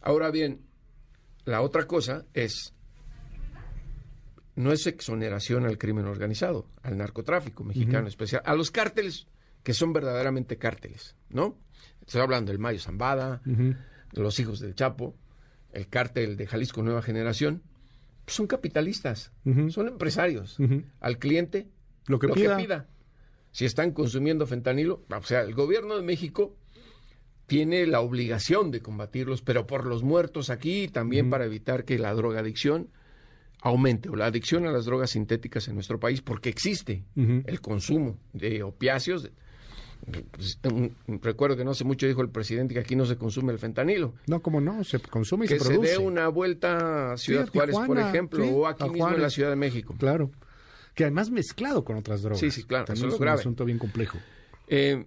Ahora 0.00 0.30
bien, 0.30 0.62
la 1.44 1.60
otra 1.60 1.86
cosa 1.86 2.24
es, 2.32 2.74
no 4.56 4.72
es 4.72 4.86
exoneración 4.86 5.66
al 5.66 5.78
crimen 5.78 6.06
organizado, 6.06 6.66
al 6.82 6.96
narcotráfico 6.96 7.62
mexicano 7.62 8.08
especial, 8.08 8.42
a 8.44 8.54
los 8.54 8.70
cárteles 8.70 9.26
que 9.62 9.74
son 9.74 9.92
verdaderamente 9.92 10.56
cárteles, 10.56 11.14
¿no? 11.28 11.58
Estoy 12.00 12.22
hablando 12.22 12.50
del 12.50 12.58
Mayo 12.58 12.80
Zambada, 12.80 13.42
de 13.44 13.76
los 14.20 14.40
hijos 14.40 14.60
del 14.60 14.74
Chapo, 14.74 15.14
el 15.72 15.88
cártel 15.88 16.36
de 16.36 16.46
Jalisco 16.46 16.82
Nueva 16.82 17.02
Generación, 17.02 17.62
pues, 18.24 18.36
son 18.36 18.46
capitalistas, 18.46 19.32
son 19.68 19.88
empresarios. 19.88 20.58
Al 21.00 21.18
cliente, 21.18 21.68
lo, 22.06 22.18
que, 22.18 22.28
pida. 22.28 22.88
Si 23.50 23.64
están 23.64 23.92
consumiendo 23.92 24.46
fentanilo, 24.46 25.04
o 25.08 25.22
sea, 25.22 25.42
el 25.42 25.54
gobierno 25.54 25.96
de 25.96 26.02
México 26.02 26.56
tiene 27.46 27.86
la 27.86 28.00
obligación 28.00 28.70
de 28.70 28.80
combatirlos, 28.80 29.42
pero 29.42 29.66
por 29.66 29.84
los 29.86 30.02
muertos 30.02 30.48
aquí, 30.50 30.88
también 30.88 31.28
para 31.28 31.44
evitar 31.44 31.84
que 31.84 31.98
la 31.98 32.14
drogadicción 32.14 32.88
aumente 33.60 34.08
o 34.08 34.16
la 34.16 34.26
adicción 34.26 34.66
a 34.66 34.72
las 34.72 34.86
drogas 34.86 35.10
sintéticas 35.10 35.68
en 35.68 35.74
nuestro 35.74 36.00
país, 36.00 36.22
porque 36.22 36.48
existe 36.48 37.04
el 37.14 37.60
consumo 37.60 38.18
de 38.32 38.62
opiáceos, 38.62 39.30
recuerdo 41.06 41.56
que 41.56 41.64
no 41.64 41.70
hace 41.72 41.84
mucho 41.84 42.06
dijo 42.06 42.22
el 42.22 42.30
presidente 42.30 42.74
que 42.74 42.80
aquí 42.80 42.96
no 42.96 43.06
se 43.06 43.16
consume 43.16 43.52
el 43.52 43.58
fentanilo. 43.58 44.14
No, 44.26 44.42
como 44.42 44.60
no, 44.60 44.82
se 44.84 44.98
consume 45.00 45.46
y 45.46 45.48
se 45.48 45.56
produce. 45.56 45.80
Que 45.80 45.86
se 45.86 45.92
dé 45.92 45.98
una 45.98 46.28
vuelta 46.28 47.12
a 47.12 47.16
Ciudad 47.16 47.48
Juárez, 47.48 47.76
por 47.86 47.98
ejemplo, 47.98 48.46
o 48.46 48.66
aquí 48.66 48.88
mismo 48.88 49.10
en 49.10 49.22
la 49.22 49.30
Ciudad 49.30 49.50
de 49.50 49.56
México. 49.56 49.94
Claro. 49.98 50.30
Que 50.94 51.04
además 51.04 51.30
mezclado 51.30 51.84
con 51.84 51.96
otras 51.96 52.22
drogas. 52.22 52.40
Sí, 52.40 52.50
sí, 52.50 52.64
claro. 52.64 52.84
También 52.84 53.08
es, 53.08 53.18
un 53.18 53.28
asunto 53.28 53.64
bien 53.64 53.78
complejo. 53.78 54.18
Eh, 54.68 55.06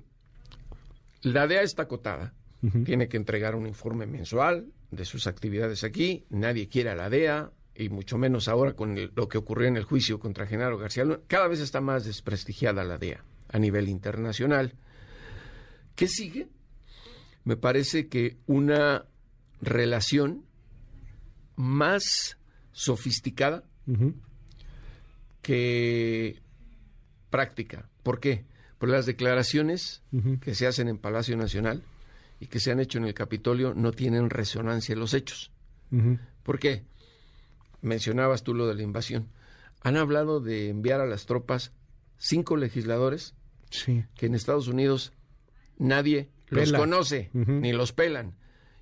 La 1.22 1.48
DEA 1.48 1.62
está 1.62 1.84
acotada. 1.84 2.34
Tiene 2.84 3.08
que 3.08 3.18
entregar 3.18 3.54
un 3.54 3.68
informe 3.68 4.08
mensual 4.08 4.66
de 4.90 5.06
sus 5.06 5.28
actividades 5.28 5.84
aquí. 5.84 6.26
Nadie 6.30 6.68
quiere 6.68 6.90
a 6.90 6.96
la 6.96 7.12
DEA, 7.12 7.52
y 7.76 7.90
mucho 7.90 8.18
menos 8.18 8.48
ahora 8.48 8.74
con 8.74 8.96
lo 9.14 9.28
que 9.28 9.38
ocurrió 9.38 9.68
en 9.68 9.78
el 9.78 9.84
juicio 9.84 10.20
contra 10.20 10.48
Genaro 10.48 10.78
García. 10.78 11.04
Luna. 11.04 11.20
Cada 11.28 11.48
vez 11.48 11.60
está 11.60 11.82
más 11.82 12.06
desprestigiada 12.06 12.84
la 12.84 12.98
DEA 12.98 13.24
a 13.50 13.60
nivel 13.60 13.90
internacional. 13.90 14.74
¿Qué 15.96 16.08
sigue? 16.08 16.48
Me 17.44 17.58
parece 17.58 18.08
que 18.08 18.38
una 18.48 19.06
relación 19.62 20.46
más 21.56 22.38
sofisticada 22.72 23.64
que 25.42 26.42
práctica. 27.30 27.88
¿Por 28.04 28.20
qué? 28.20 28.46
Por 28.78 28.90
las 28.90 29.06
declaraciones 29.06 30.02
que 30.42 30.56
se 30.56 30.68
hacen 30.68 30.88
en 30.88 30.98
Palacio 30.98 31.38
Nacional 31.38 31.84
y 32.40 32.48
que 32.48 32.60
se 32.60 32.72
han 32.72 32.80
hecho 32.80 32.98
en 32.98 33.06
el 33.06 33.14
Capitolio 33.14 33.74
no 33.74 33.92
tienen 33.92 34.30
resonancia 34.30 34.94
en 34.94 35.00
los 35.00 35.14
hechos. 35.14 35.52
¿Por 36.44 36.60
qué? 36.60 36.84
Mencionabas 37.82 38.44
tú 38.44 38.54
lo 38.54 38.68
de 38.68 38.76
la 38.76 38.84
invasión. 38.84 39.30
Han 39.82 39.98
hablado 39.98 40.42
de 40.42 40.70
enviar 40.70 41.00
a 41.00 41.06
las 41.06 41.26
tropas 41.26 41.72
cinco 42.18 42.58
legisladores 42.58 43.36
que 44.16 44.26
en 44.26 44.36
Estados 44.36 44.68
Unidos 44.68 45.14
nadie 45.78 46.30
los 46.50 46.72
conoce 46.72 47.30
ni 47.34 47.74
los 47.74 47.94
pelan. 47.94 48.36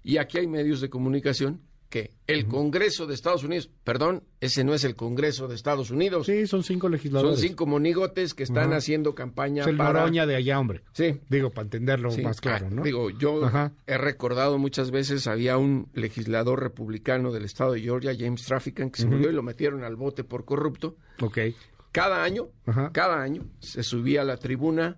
Y 0.03 0.17
aquí 0.17 0.37
hay 0.37 0.47
medios 0.47 0.81
de 0.81 0.89
comunicación 0.89 1.61
que 1.93 2.09
el 2.25 2.47
Congreso 2.47 3.05
de 3.05 3.13
Estados 3.13 3.43
Unidos, 3.43 3.69
perdón, 3.83 4.23
ese 4.41 4.63
no 4.63 4.73
es 4.73 4.83
el 4.83 4.95
Congreso 4.95 5.47
de 5.47 5.53
Estados 5.53 5.91
Unidos. 5.91 6.25
Sí, 6.25 6.47
son 6.47 6.63
cinco 6.63 6.89
legisladores. 6.89 7.39
Son 7.39 7.47
cinco 7.47 7.67
monigotes 7.67 8.33
que 8.33 8.41
están 8.41 8.73
haciendo 8.73 9.13
campaña 9.13 9.61
es 9.61 9.67
el 9.67 9.77
para... 9.77 10.09
de 10.09 10.35
allá, 10.35 10.59
hombre. 10.59 10.81
Sí. 10.93 11.19
Digo, 11.29 11.51
para 11.51 11.65
entenderlo 11.65 12.09
más 12.17 12.41
claro, 12.41 12.71
¿no? 12.71 12.81
Digo, 12.81 13.11
yo 13.11 13.47
he 13.85 13.97
recordado 13.99 14.57
muchas 14.57 14.89
veces, 14.89 15.27
había 15.27 15.59
un 15.59 15.87
legislador 15.93 16.63
republicano 16.63 17.31
del 17.31 17.45
estado 17.45 17.73
de 17.73 17.81
Georgia, 17.81 18.15
James 18.17 18.41
Trafficant, 18.41 18.91
que 18.95 19.03
se 19.03 19.07
murió 19.07 19.29
y 19.29 19.33
lo 19.33 19.43
metieron 19.43 19.83
al 19.83 19.95
bote 19.95 20.23
por 20.23 20.45
corrupto. 20.45 20.97
Ok. 21.21 21.37
Cada 21.91 22.23
año, 22.23 22.47
cada 22.91 23.21
año, 23.21 23.45
se 23.59 23.83
subía 23.83 24.21
a 24.21 24.25
la 24.25 24.37
tribuna 24.37 24.97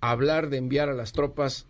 hablar 0.00 0.50
de 0.50 0.58
enviar 0.58 0.88
a 0.88 0.94
las 0.94 1.12
tropas 1.12 1.66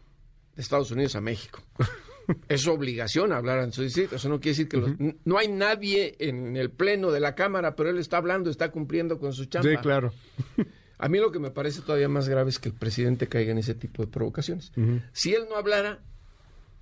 de 0.55 0.63
Estados 0.63 0.91
Unidos 0.91 1.17
a 1.17 1.21
México. 1.21 1.63
es 2.49 2.63
su 2.63 2.71
obligación 2.71 3.33
hablar 3.33 3.61
en 3.61 3.73
su 3.73 3.83
distrito. 3.83 4.17
Eso 4.17 4.29
no 4.29 4.41
quiere 4.41 4.59
decir 4.59 4.69
que 4.69 5.15
no 5.25 5.39
hay 5.39 5.49
nadie 5.49 6.17
en 6.19 6.57
el 6.57 6.71
pleno 6.71 7.11
de 7.11 7.21
la 7.21 7.35
Cámara, 7.35 7.75
pero 7.75 7.91
él 7.91 7.99
está 7.99 8.19
hablando, 8.19 8.51
está 8.51 8.71
cumpliendo 8.71 9.19
con 9.19 9.33
su 9.33 9.47
chamba. 9.47 9.71
Sí, 9.71 9.77
claro. 9.77 10.13
A 10.99 11.09
mí 11.09 11.19
lo 11.19 11.31
que 11.31 11.39
me 11.39 11.53
parece 11.53 11.81
todavía 11.81 12.09
más 12.09 12.29
grave 12.29 12.51
es 12.51 12.59
que 12.59 12.71
el 12.71 12.75
presidente 12.75 13.29
caiga 13.29 13.53
en 13.53 13.59
ese 13.59 13.75
tipo 13.75 14.05
de 14.05 14.11
provocaciones. 14.11 14.73
Si 15.13 15.33
él 15.33 15.45
no 15.49 15.55
hablara, 15.55 16.01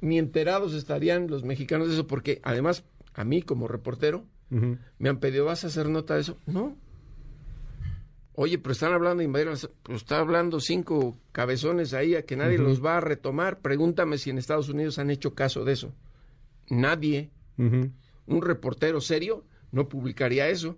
ni 0.00 0.18
enterados 0.18 0.72
estarían 0.72 1.28
los 1.28 1.44
mexicanos 1.44 1.88
de 1.88 1.94
eso, 1.94 2.06
porque 2.06 2.40
además 2.42 2.82
a 3.12 3.24
mí 3.24 3.42
como 3.42 3.68
reportero 3.68 4.24
me 4.48 5.08
han 5.10 5.18
pedido, 5.18 5.44
¿vas 5.44 5.64
a 5.64 5.66
hacer 5.66 5.90
nota 5.90 6.14
de 6.14 6.22
eso? 6.22 6.38
No, 6.46 6.78
Oye, 8.38 8.58
pero 8.58 8.72
están 8.72 8.92
hablando 8.92 9.20
de 9.20 9.24
invadir, 9.24 9.48
pues 9.82 10.02
está 10.02 10.18
hablando 10.18 10.60
cinco 10.60 11.16
cabezones 11.32 11.94
ahí 11.94 12.14
a 12.14 12.26
que 12.26 12.36
nadie 12.36 12.58
los 12.58 12.84
va 12.84 12.98
a 12.98 13.00
retomar. 13.00 13.60
Pregúntame 13.60 14.18
si 14.18 14.28
en 14.28 14.36
Estados 14.36 14.68
Unidos 14.68 14.98
han 14.98 15.10
hecho 15.10 15.34
caso 15.34 15.64
de 15.64 15.72
eso. 15.72 15.94
Nadie. 16.68 17.30
Un 17.56 18.42
reportero 18.42 19.00
serio 19.00 19.44
no 19.72 19.88
publicaría 19.88 20.48
eso. 20.48 20.76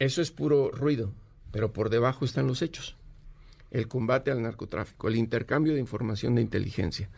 Eso 0.00 0.20
es 0.20 0.32
puro 0.32 0.72
ruido, 0.72 1.12
pero 1.52 1.72
por 1.72 1.88
debajo 1.88 2.24
están 2.24 2.48
los 2.48 2.62
hechos. 2.62 2.96
El 3.70 3.86
combate 3.86 4.32
al 4.32 4.42
narcotráfico, 4.42 5.06
el 5.06 5.14
intercambio 5.14 5.74
de 5.74 5.80
información 5.80 6.34
de 6.34 6.42
inteligencia. 6.42 7.08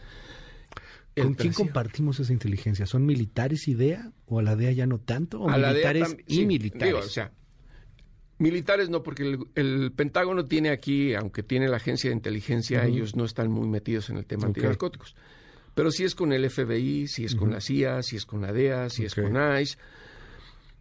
¿Con 1.23 1.35
quién 1.35 1.53
compartimos 1.53 2.21
esa 2.21 2.33
inteligencia? 2.33 2.87
¿Son 2.87 3.05
militares 3.05 3.69
idea 3.69 4.13
o 4.27 4.39
a 4.39 4.43
la 4.43 4.57
DEA 4.57 4.73
ya 4.73 4.87
no 4.87 4.99
tanto? 4.99 5.41
¿O 5.41 5.49
militares 5.49 6.17
y 6.27 6.45
militares? 6.47 6.95
o 6.95 7.03
sea, 7.03 7.33
militares 8.39 8.89
no, 8.89 9.03
porque 9.03 9.39
el, 9.55 9.93
Pentágono 9.93 10.45
tiene 10.45 10.71
aquí, 10.71 11.15
aunque 11.15 11.43
tiene 11.43 11.69
la 11.69 11.77
agencia 11.77 12.11
de 12.11 12.17
inteligencia, 12.17 12.85
ellos 12.85 13.17
no 13.17 13.25
están 13.25 13.51
muy 13.51 13.69
metidos 13.69 14.11
en 14.11 14.17
el 14.17 14.27
tema 14.27 14.49
de 14.49 14.63
narcóticos. 14.63 15.15
Pero 15.75 15.91
sí 15.91 16.05
es 16.05 16.15
con 16.15 16.33
el 16.33 16.49
FBI, 16.51 17.07
si 17.07 17.25
es 17.25 17.37
con 17.37 17.53
la 17.53 17.61
CIA, 17.61 18.03
si 18.03 18.17
es 18.17 18.27
con 18.27 18.41
la 18.41 18.53
DEA, 18.53 18.91
si 18.91 19.05
es 19.05 19.15
con 19.15 19.37
ICE. 19.61 19.79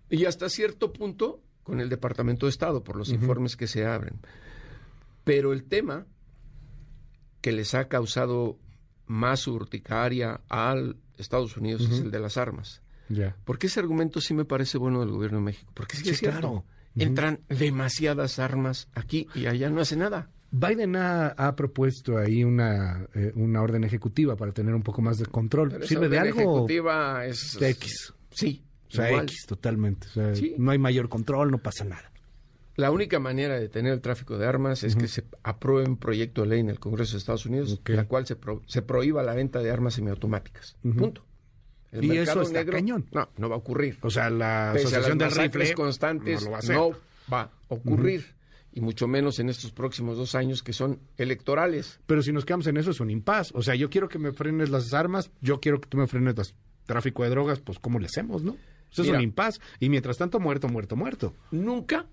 Y 0.10 0.26
hasta 0.26 0.50
cierto 0.50 0.92
punto 0.92 1.42
con 1.64 1.82
el 1.82 1.90
Departamento 1.90 2.46
de 2.46 2.52
Estado, 2.52 2.84
por 2.84 2.96
los 2.96 3.10
informes 3.10 3.56
que 3.56 3.68
se 3.68 3.86
abren. 3.86 4.20
Pero 5.24 5.54
el 5.54 5.66
tema 5.66 6.08
que 7.42 7.52
les 7.52 7.76
ha 7.76 7.90
causado 7.90 8.58
más 9.08 9.48
urticaria 9.48 10.42
al 10.50 10.98
Estados 11.18 11.58
Unidos 11.58 11.82
es 11.90 12.00
el 12.00 12.12
de 12.12 12.20
las 12.20 12.38
armas. 12.38 12.82
Porque 13.46 13.68
ese 13.68 13.80
argumento 13.80 14.22
sí 14.22 14.34
me 14.34 14.46
parece 14.46 14.78
bueno 14.78 15.00
del 15.00 15.10
gobierno 15.10 15.38
de 15.38 15.44
México. 15.46 15.72
Porque 15.74 15.98
sí, 15.98 16.10
es 16.10 16.20
cierto. 16.20 16.66
Entran 16.96 17.42
demasiadas 17.48 18.40
armas 18.40 18.90
aquí 18.94 19.28
y 19.36 19.46
allá 19.46 19.70
no 19.70 19.82
hace 19.82 19.96
nada. 19.96 20.30
Biden 20.50 20.96
ha, 20.96 21.54
propuesto 21.56 22.18
ahí 22.18 22.44
una, 22.44 23.06
eh, 23.14 23.32
una 23.36 23.62
orden 23.62 23.84
ejecutiva 23.84 24.36
para 24.36 24.54
tener 24.54 24.74
un 24.74 24.82
poco 24.82 25.02
más 25.02 25.18
de 25.18 25.26
control. 25.26 25.84
¿Sirve 25.84 26.10
de 26.10 26.20
algo? 26.20 26.40
ejecutiva 26.40 27.26
es... 27.26 27.58
De 27.60 27.70
X. 27.72 28.14
Sí. 28.32 28.64
O 28.88 28.92
sea, 28.92 29.22
X 29.24 29.46
totalmente. 29.46 30.08
No 30.58 30.72
hay 30.72 30.78
mayor 30.78 31.10
control, 31.10 31.52
no 31.52 31.58
pasa 31.58 31.84
nada. 31.84 32.12
La 32.78 32.92
única 32.92 33.20
manera 33.20 33.60
de 33.60 33.70
tener 33.70 33.92
el 33.92 34.02
tráfico 34.02 34.38
de 34.38 34.46
armas 34.46 34.84
es 34.84 34.96
que 34.96 35.08
se 35.08 35.24
apruebe 35.42 35.90
un 35.90 35.98
proyecto 35.98 36.44
de 36.44 36.48
ley 36.48 36.60
en 36.60 36.70
el 36.70 36.80
Congreso 36.80 37.14
de 37.14 37.18
Estados 37.18 37.48
Unidos, 37.48 37.82
en 37.84 37.96
la 37.96 38.08
cual 38.08 38.28
se, 38.28 38.38
se 38.68 38.82
prohíba 38.84 39.24
la 39.24 39.34
venta 39.34 39.60
de 39.60 39.72
armas 39.72 39.96
semiautomáticas. 39.96 40.78
Punto. 40.84 41.26
El 41.92 42.06
y 42.06 42.18
eso 42.18 42.40
está 42.44 42.64
cañón. 42.66 43.08
No, 43.12 43.30
no 43.38 43.50
va 43.50 43.56
a 43.56 43.58
ocurrir. 43.58 43.98
O 44.02 44.12
sea, 44.12 44.30
la 44.30 44.74
asociación 44.74 45.18
de 45.18 45.28
rifles 45.28 45.74
constantes 45.74 46.48
no, 46.70 46.92
va 47.34 47.42
a, 47.42 47.52
ocurrir. 47.70 48.36
Y 48.74 48.82
mucho 48.82 49.08
menos 49.08 49.40
en 49.40 49.50
estos 49.50 49.72
próximos 49.72 50.18
dos 50.18 50.36
años 50.36 50.62
que 50.62 50.72
son 50.72 51.00
electorales. 51.18 52.00
Pero 52.06 52.22
si 52.22 52.32
nos 52.32 52.46
quedamos 52.46 52.68
en 52.68 52.78
eso 52.78 52.92
es 52.92 53.00
un 53.00 53.10
impas. 53.10 53.54
O 53.56 53.64
sea, 53.64 53.74
yo 53.74 53.90
quiero 53.90 54.08
que 54.08 54.20
me 54.20 54.34
frenes 54.34 54.70
las 54.70 54.94
armas, 54.94 55.32
yo 55.42 55.60
quiero 55.60 55.82
que 55.82 55.90
tú 55.90 55.98
me 55.98 56.06
frenes 56.06 56.38
el 56.38 56.46
tráfico 56.86 57.24
de 57.24 57.32
drogas, 57.32 57.60
pues 57.60 57.80
¿cómo 57.80 57.98
le 57.98 58.06
hacemos, 58.06 58.44
no? 58.44 58.56
Eso 58.92 59.02
es 59.02 59.10
un 59.10 59.22
impas. 59.22 59.60
Y 59.80 59.90
mientras 59.90 60.18
tanto, 60.20 60.40
muerto, 60.40 60.68
muerto, 60.68 60.96
muerto. 60.96 61.34
Nunca 61.50 62.06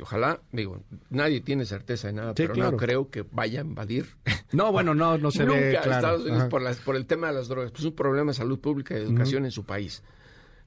ojalá, 0.00 0.40
digo, 0.52 0.82
nadie 1.10 1.40
tiene 1.40 1.64
certeza 1.64 2.08
de 2.08 2.14
nada, 2.14 2.34
pero 2.34 2.54
no 2.54 2.76
creo 2.76 3.10
que 3.10 3.22
vaya 3.22 3.60
a 3.60 3.64
invadir. 3.64 4.06
No, 4.52 4.72
bueno, 4.72 4.94
no, 4.94 5.18
no 5.18 5.30
se 5.30 5.44
ve 5.46 5.70
claro. 5.70 5.92
Estados 5.92 6.24
Unidos 6.24 6.44
por, 6.48 6.62
las, 6.62 6.78
por 6.78 6.96
el 6.96 7.06
tema 7.06 7.28
de 7.28 7.34
las 7.34 7.48
drogas. 7.48 7.70
Pues 7.70 7.80
es 7.80 7.86
un 7.86 7.94
problema 7.94 8.30
de 8.30 8.34
salud 8.34 8.58
pública 8.58 8.94
y 8.94 8.98
de 8.98 9.04
educación 9.04 9.44
en 9.44 9.50
su 9.50 9.64
país. 9.64 10.02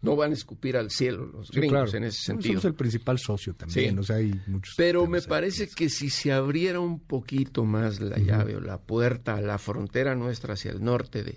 No 0.01 0.15
van 0.15 0.31
a 0.31 0.33
escupir 0.33 0.77
al 0.77 0.91
cielo 0.91 1.25
los 1.25 1.51
gringos 1.51 1.93
en 1.93 2.05
ese 2.05 2.21
sentido. 2.21 2.53
Somos 2.53 2.65
el 2.65 2.73
principal 2.73 3.19
socio 3.19 3.53
también, 3.53 3.99
o 3.99 4.03
sea, 4.03 4.15
hay 4.15 4.39
muchos 4.47 4.75
Pero 4.77 5.05
me 5.07 5.21
parece 5.21 5.67
que 5.67 5.89
si 5.89 6.09
se 6.09 6.31
abriera 6.31 6.79
un 6.79 6.99
poquito 6.99 7.65
más 7.65 7.99
la 7.99 8.17
llave 8.17 8.55
o 8.55 8.61
la 8.61 8.77
puerta 8.77 9.35
a 9.35 9.41
la 9.41 9.57
frontera 9.57 10.15
nuestra 10.15 10.53
hacia 10.53 10.71
el 10.71 10.81
norte 10.81 11.23
de 11.23 11.35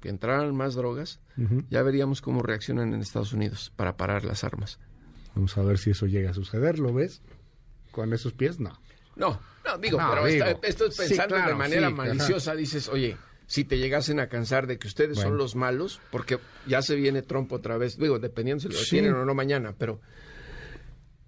que 0.00 0.08
entraran 0.08 0.56
más 0.56 0.74
drogas, 0.74 1.20
ya 1.68 1.82
veríamos 1.82 2.20
cómo 2.20 2.42
reaccionan 2.42 2.94
en 2.94 3.00
Estados 3.00 3.32
Unidos 3.32 3.72
para 3.76 3.96
parar 3.96 4.24
las 4.24 4.42
armas. 4.42 4.78
Vamos 5.34 5.56
a 5.56 5.62
ver 5.62 5.78
si 5.78 5.90
eso 5.90 6.06
llega 6.06 6.30
a 6.30 6.34
suceder, 6.34 6.78
¿lo 6.78 6.92
ves? 6.92 7.22
Con 7.90 8.12
esos 8.12 8.32
pies, 8.32 8.60
no. 8.60 8.78
No, 9.16 9.40
no, 9.64 9.78
digo, 9.78 9.98
pero 9.98 10.26
esto 10.62 10.86
es 10.86 10.96
pensando 10.96 11.36
de 11.36 11.54
manera 11.54 11.90
maliciosa, 11.90 12.54
dices, 12.54 12.88
oye, 12.88 13.16
si 13.46 13.64
te 13.64 13.78
llegasen 13.78 14.20
a 14.20 14.28
cansar 14.28 14.66
de 14.66 14.78
que 14.78 14.86
ustedes 14.86 15.18
son 15.18 15.36
los 15.36 15.56
malos, 15.56 16.00
porque 16.10 16.38
ya 16.66 16.82
se 16.82 16.94
viene 16.94 17.22
Trump 17.22 17.52
otra 17.52 17.76
vez, 17.76 17.98
digo, 17.98 18.18
dependiendo 18.18 18.62
si 18.62 18.68
lo 18.68 18.80
tienen 18.88 19.12
o 19.14 19.24
no 19.24 19.34
mañana, 19.34 19.74
pero 19.76 20.00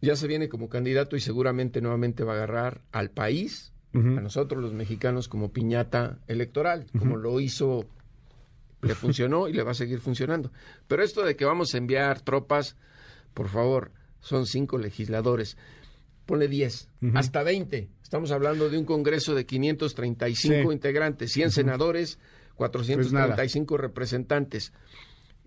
ya 0.00 0.16
se 0.16 0.26
viene 0.26 0.48
como 0.48 0.68
candidato 0.68 1.16
y 1.16 1.20
seguramente 1.20 1.80
nuevamente 1.80 2.24
va 2.24 2.32
a 2.32 2.36
agarrar 2.36 2.80
al 2.92 3.10
país, 3.10 3.72
a 3.94 3.98
nosotros 3.98 4.62
los 4.62 4.72
mexicanos, 4.72 5.28
como 5.28 5.52
piñata 5.52 6.18
electoral, 6.26 6.86
como 6.98 7.16
lo 7.16 7.40
hizo, 7.40 7.84
le 8.80 8.94
funcionó 8.94 9.48
y 9.48 9.52
le 9.52 9.62
va 9.62 9.72
a 9.72 9.74
seguir 9.74 10.00
funcionando. 10.00 10.50
Pero 10.88 11.02
esto 11.02 11.22
de 11.24 11.36
que 11.36 11.44
vamos 11.44 11.74
a 11.74 11.78
enviar 11.78 12.20
tropas 12.20 12.76
por 13.34 13.48
favor, 13.48 13.92
son 14.20 14.46
cinco 14.46 14.78
legisladores. 14.78 15.56
Ponle 16.26 16.48
diez, 16.48 16.88
hasta 17.14 17.42
veinte. 17.42 17.88
Estamos 18.02 18.30
hablando 18.30 18.68
de 18.68 18.78
un 18.78 18.84
Congreso 18.84 19.34
de 19.34 19.44
535 19.44 20.72
integrantes, 20.72 21.32
100 21.32 21.50
senadores, 21.50 22.18
435 22.56 23.66
pues 23.66 23.80
representantes. 23.80 24.72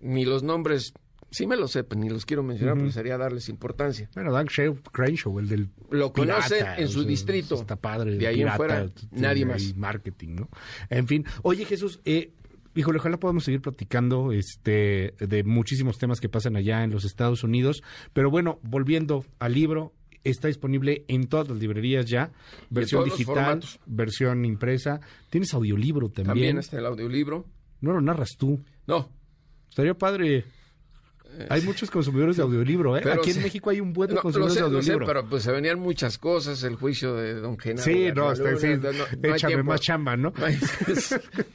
Ni 0.00 0.24
los 0.24 0.42
nombres, 0.42 0.92
sí 1.30 1.46
me 1.46 1.56
lo 1.56 1.68
sé, 1.68 1.84
ni 1.96 2.10
los 2.10 2.26
quiero 2.26 2.42
mencionar, 2.42 2.76
uh 2.76 2.90
sería 2.90 3.16
darles 3.16 3.48
importancia. 3.48 4.10
Bueno, 4.14 4.32
Dan 4.32 4.46
Crenshaw, 4.46 5.38
el 5.38 5.48
del 5.48 5.70
Lo 5.90 6.12
conoce 6.12 6.58
en 6.76 6.88
su 6.88 7.04
distrito. 7.04 7.54
Está 7.54 7.76
padre. 7.76 8.16
De 8.16 8.26
ahí 8.26 8.42
en 8.42 8.52
fuera, 8.52 8.90
nadie 9.12 9.46
más. 9.46 9.74
Marketing, 9.76 10.34
¿no? 10.34 10.48
En 10.90 11.06
fin. 11.06 11.24
Oye, 11.42 11.64
Jesús, 11.64 12.00
eh, 12.04 12.32
Híjole, 12.76 12.98
ojalá 12.98 13.18
podamos 13.18 13.44
seguir 13.44 13.60
platicando 13.60 14.32
este, 14.32 15.14
de 15.18 15.42
muchísimos 15.44 15.98
temas 15.98 16.20
que 16.20 16.28
pasan 16.28 16.56
allá 16.56 16.84
en 16.84 16.90
los 16.90 17.04
Estados 17.04 17.42
Unidos. 17.42 17.82
Pero 18.12 18.30
bueno, 18.30 18.60
volviendo 18.62 19.24
al 19.38 19.54
libro, 19.54 19.92
Está 20.26 20.48
disponible 20.48 21.04
en 21.06 21.28
todas 21.28 21.48
las 21.48 21.58
librerías 21.58 22.06
ya, 22.06 22.32
versión 22.68 23.04
digital, 23.04 23.62
versión 23.86 24.44
impresa. 24.44 25.00
Tienes 25.30 25.54
audiolibro 25.54 26.08
también. 26.08 26.26
También 26.26 26.58
está 26.58 26.78
el 26.80 26.86
audiolibro. 26.86 27.46
No 27.80 27.92
lo 27.92 28.00
narras 28.00 28.30
tú. 28.36 28.60
No. 28.88 29.08
Estaría 29.68 29.94
padre. 29.94 30.44
Hay 31.48 31.62
muchos 31.62 31.90
consumidores 31.90 32.36
de 32.36 32.42
audiolibro, 32.42 32.96
¿eh? 32.96 33.02
Aquí 33.12 33.30
en 33.30 33.42
México 33.42 33.70
hay 33.70 33.80
un 33.80 33.92
buen 33.92 34.10
de 34.10 34.16
consumidores 34.16 34.56
de 34.56 34.62
audiolibro. 34.62 35.06
Sé, 35.06 35.12
pero 35.12 35.28
pues 35.28 35.42
se 35.42 35.52
venían 35.52 35.78
muchas 35.78 36.18
cosas, 36.18 36.62
el 36.62 36.76
juicio 36.76 37.14
de 37.14 37.34
Don 37.34 37.58
Genaro. 37.58 37.82
Sí, 37.82 38.08
no, 38.14 38.32
está, 38.32 38.56
sí, 38.56 38.68
no, 38.76 39.34
échame 39.34 39.62
más 39.62 39.80
chamba, 39.80 40.16
¿no? 40.16 40.32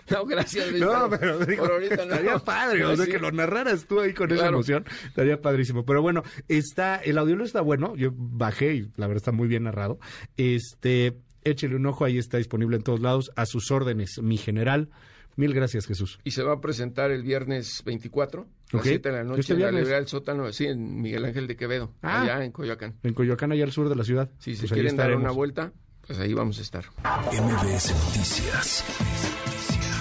No, 0.09 0.25
gracias. 0.25 0.71
no, 0.73 1.09
pero 1.09 1.39
digo, 1.45 1.63
por 1.63 1.71
ahorita 1.73 2.05
no. 2.05 2.15
Estaría 2.15 2.39
padre, 2.39 2.85
o 2.85 2.95
sea, 2.95 3.05
que 3.05 3.19
lo 3.19 3.31
narraras 3.31 3.85
tú 3.85 3.99
ahí 3.99 4.13
con 4.13 4.31
esa 4.31 4.47
emoción, 4.47 4.85
estaría 5.07 5.41
padrísimo. 5.41 5.85
Pero 5.85 6.01
bueno, 6.01 6.23
está, 6.47 6.97
el 6.97 7.17
audiolibro 7.17 7.45
está 7.45 7.61
bueno, 7.61 7.95
yo 7.95 8.11
bajé 8.13 8.73
y 8.73 8.81
la 8.97 9.07
verdad 9.07 9.17
está 9.17 9.31
muy 9.31 9.47
bien 9.47 9.63
narrado. 9.63 9.99
Este, 10.37 11.17
échele 11.43 11.75
un 11.75 11.85
ojo, 11.85 12.05
ahí 12.05 12.17
está 12.17 12.37
disponible 12.37 12.77
en 12.77 12.83
todos 12.83 12.99
lados, 12.99 13.31
a 13.35 13.45
sus 13.45 13.71
órdenes, 13.71 14.19
mi 14.21 14.37
general. 14.37 14.89
Mil 15.35 15.53
gracias, 15.53 15.85
Jesús. 15.87 16.19
Y 16.23 16.31
se 16.31 16.43
va 16.43 16.53
a 16.53 16.61
presentar 16.61 17.11
el 17.11 17.23
viernes 17.23 17.83
24, 17.85 18.47
a 18.73 18.77
las 18.77 18.85
7 18.85 19.09
de 19.09 19.15
la 19.15 19.23
noche, 19.23 19.53
en 19.53 19.59
la 19.59 19.71
librería 19.71 19.95
del 19.95 20.07
sótano, 20.07 20.51
sí, 20.51 20.65
en 20.65 21.01
Miguel 21.01 21.25
Ángel 21.25 21.47
de 21.47 21.55
Quevedo, 21.55 21.93
ah. 22.01 22.21
allá 22.21 22.43
en 22.43 22.51
Coyoacán. 22.51 22.95
En 23.03 23.13
Coyoacán, 23.13 23.51
allá 23.51 23.63
al 23.63 23.71
sur 23.71 23.89
de 23.89 23.95
la 23.95 24.03
ciudad. 24.03 24.29
Sí, 24.39 24.55
si 24.55 24.61
pues 24.61 24.73
quieren 24.73 24.95
dar 24.95 25.15
una 25.15 25.31
vuelta, 25.31 25.71
pues 26.05 26.19
ahí 26.19 26.33
vamos 26.33 26.59
a 26.59 26.61
estar. 26.61 26.85
MBS 27.05 27.93
Noticias 27.93 28.85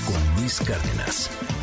con 0.06 0.40
Luis 0.40 0.60
Cárdenas. 0.60 1.59